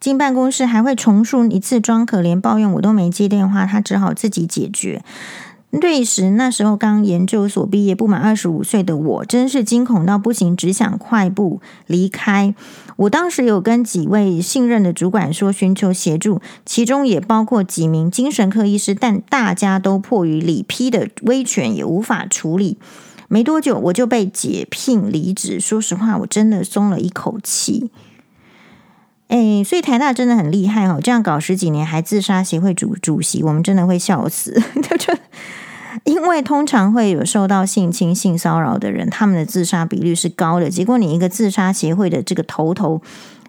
[0.00, 5.02] 进办公室还会重述一次装可怜抱怨，我都没接电话，他只好自己解决。
[5.80, 12.54] 瑞时，那时候刚研究所毕业，不满二十五岁的我，真是惊恐到不行，只想快步离开。
[12.96, 22.78] 我当时有跟几位信任的主管说，寻求协助，其中也包括几名精神科医师，但大家都迫于理批的威权，也无法处理。
[23.26, 25.58] 没多久我就被解聘离职。
[25.58, 27.90] 说实话，我真的松了一口气。
[29.26, 34.62] 哎，所以台大真的很厉害哦，这样搞十几年还自杀协会主主席，我们真的会笑死。
[34.82, 35.12] 他 就
[36.02, 40.68] 因为通常会有受到性侵、性骚扰的人，他们的自杀比率是高的。
[40.68, 43.00] 结果你一个自杀协会的这个头头，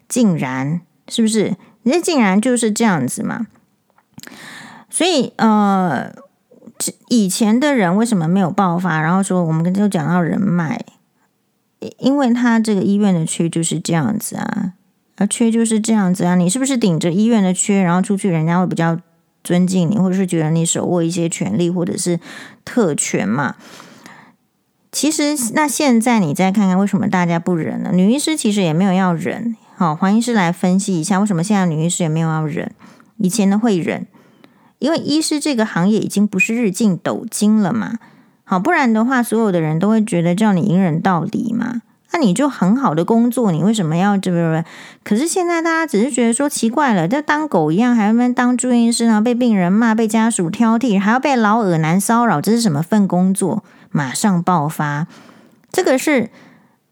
[0.08, 1.56] 竟然是不是？
[1.84, 3.46] 人家竟然就是这样子嘛？
[4.90, 6.12] 所以呃，
[7.10, 9.00] 以前的人为什么没有爆发？
[9.02, 10.84] 然后说我们就讲到人脉，
[12.00, 14.74] 因为他这个医院的缺就是这样子啊，
[15.18, 16.34] 而缺就是这样子啊。
[16.34, 19.00] 你是不是顶着医院的缺，然后出去，人家会比较
[19.46, 22.20] 尊敬你，或者是觉得你手握一些权利或者是
[22.66, 23.56] 特权嘛？
[24.92, 27.92] 其实那现在你再看看，为什么大家不忍呢？
[27.94, 29.56] 女医师其实也没有要忍。
[29.78, 32.74] 好，黄医师来分析一下，为什么现在女医师也没有要忍？
[33.18, 34.08] 以前呢会忍。
[34.80, 37.98] 因为医师这个行业已经不是日进斗金了嘛，
[38.44, 41.82] 好，不然的话，所有的人都会觉得叫你隐忍到底嘛。
[42.16, 44.64] 那你就很好的工作，你为什么要这个？
[45.04, 53.66] 可是现在大家只是觉得说奇怪了，就当狗一样，还要当住院医师呢，被病人骂，被家属挑剔，还要被老耳男骚扰，这是什么份工作？
[53.92, 55.08] 马上爆发，
[55.70, 56.30] 这个是。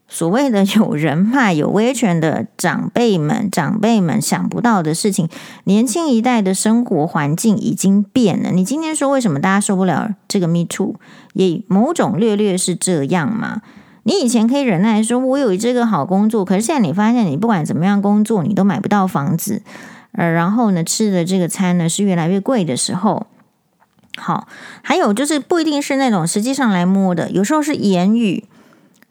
[0.06, 5.28] 所谓的有人脉、有威权的长辈们，长辈们想不到的事情。
[5.64, 8.50] 年轻一代的生活环境已经变了。
[8.50, 10.96] 你今天说为什么大家受不了这个 Me Too，
[11.32, 13.62] 也某种略略是这样嘛？
[14.04, 19.62] 你以前可以忍耐说，我有这个好工作，可是现在你发现，你不管怎么样工作，你都买不到房子，
[20.12, 23.26] 呃，然后呢，吃的这个餐呢是越来越贵的时候。
[24.16, 24.46] 好，
[24.82, 28.44] 还有就是不一定是那种实际上来摸的，有时候是言语。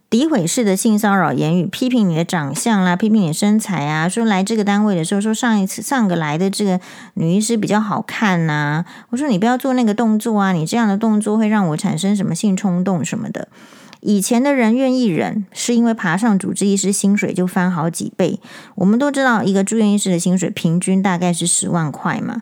[0.10, 6.80] 诋毁式的性骚扰言语，批评你的长相啦，批评你的身材啊，说来这个单位的时候，说上一次上个来的这个
[7.16, 13.48] 女医师比较好看呐、我说你不要做那个动作啊，你这样的动作会让我产生什么性冲动什么的。
[14.04, 18.40] 以前的人愿意忍，是因为爬上主治医师薪水就翻好几倍。
[18.76, 22.42] 我们都知道，一个住院医师的薪水平均大概是十万块嘛。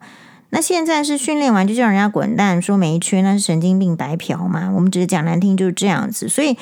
[0.49, 4.69] 那现在是训练完就叫人家滚蛋，说没缺，那是神经病白嫖嘛。
[4.75, 6.57] 我们只是讲难听就是这样子，所以。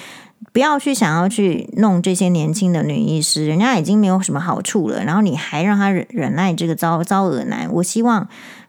[0.54, 7.70] 不要去想要去弄这些年轻的女医师，人家已经没有什么好处了，然后你还让她忍忍耐这个遭遭恶男。
[7.74, 8.28] 我希望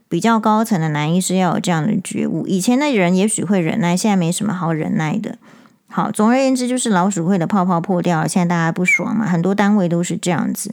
[0.08, 2.44] 比较高层的男医师要有这样的觉悟。
[2.48, 5.38] 以前的人也许会忍耐，现在没什么好忍耐的。
[5.90, 10.72] 好，总而言之就是老鼠会的泡泡破掉了，现在大家不爽嘛，很多单位都是这样子。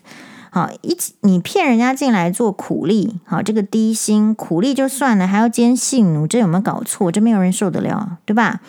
[0.50, 7.12] 好，一你骗人家进来做苦力，好，这个低薪苦力就算了，还要兼性奴，这有没有搞错？
[7.12, 8.62] 这没有人受得了，对吧？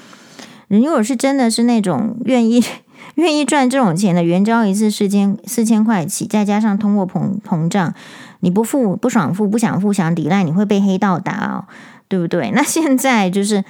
[0.69, 2.63] 人如果是真的是那种愿意
[3.15, 7.95] 愿意赚这种钱的，援交一次四千四千块起，再加上通货膨膨胀，
[8.41, 11.65] 你不付不爽付不想付想抵赖，你会被黑道打哦，
[12.09, 12.51] 对不对？
[12.55, 13.65] 那现在就是，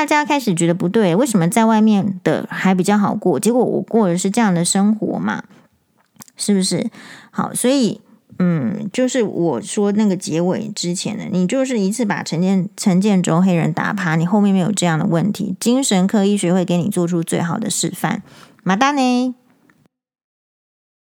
[0.00, 3.38] 大家开始觉得不对，为什么在外面的还比较好过？
[3.38, 5.44] 结果我过的是这样的生活嘛，
[6.36, 6.90] 是不是？
[7.30, 8.00] 好，所以。
[8.42, 18.22] 嗯，就是我说那个结尾之前的，你就是一次把陈建陈建州黑人打趴，你后面没有这样的问题，精神科医学会给你做出最好的示范。
[18.62, 19.34] 马达呢？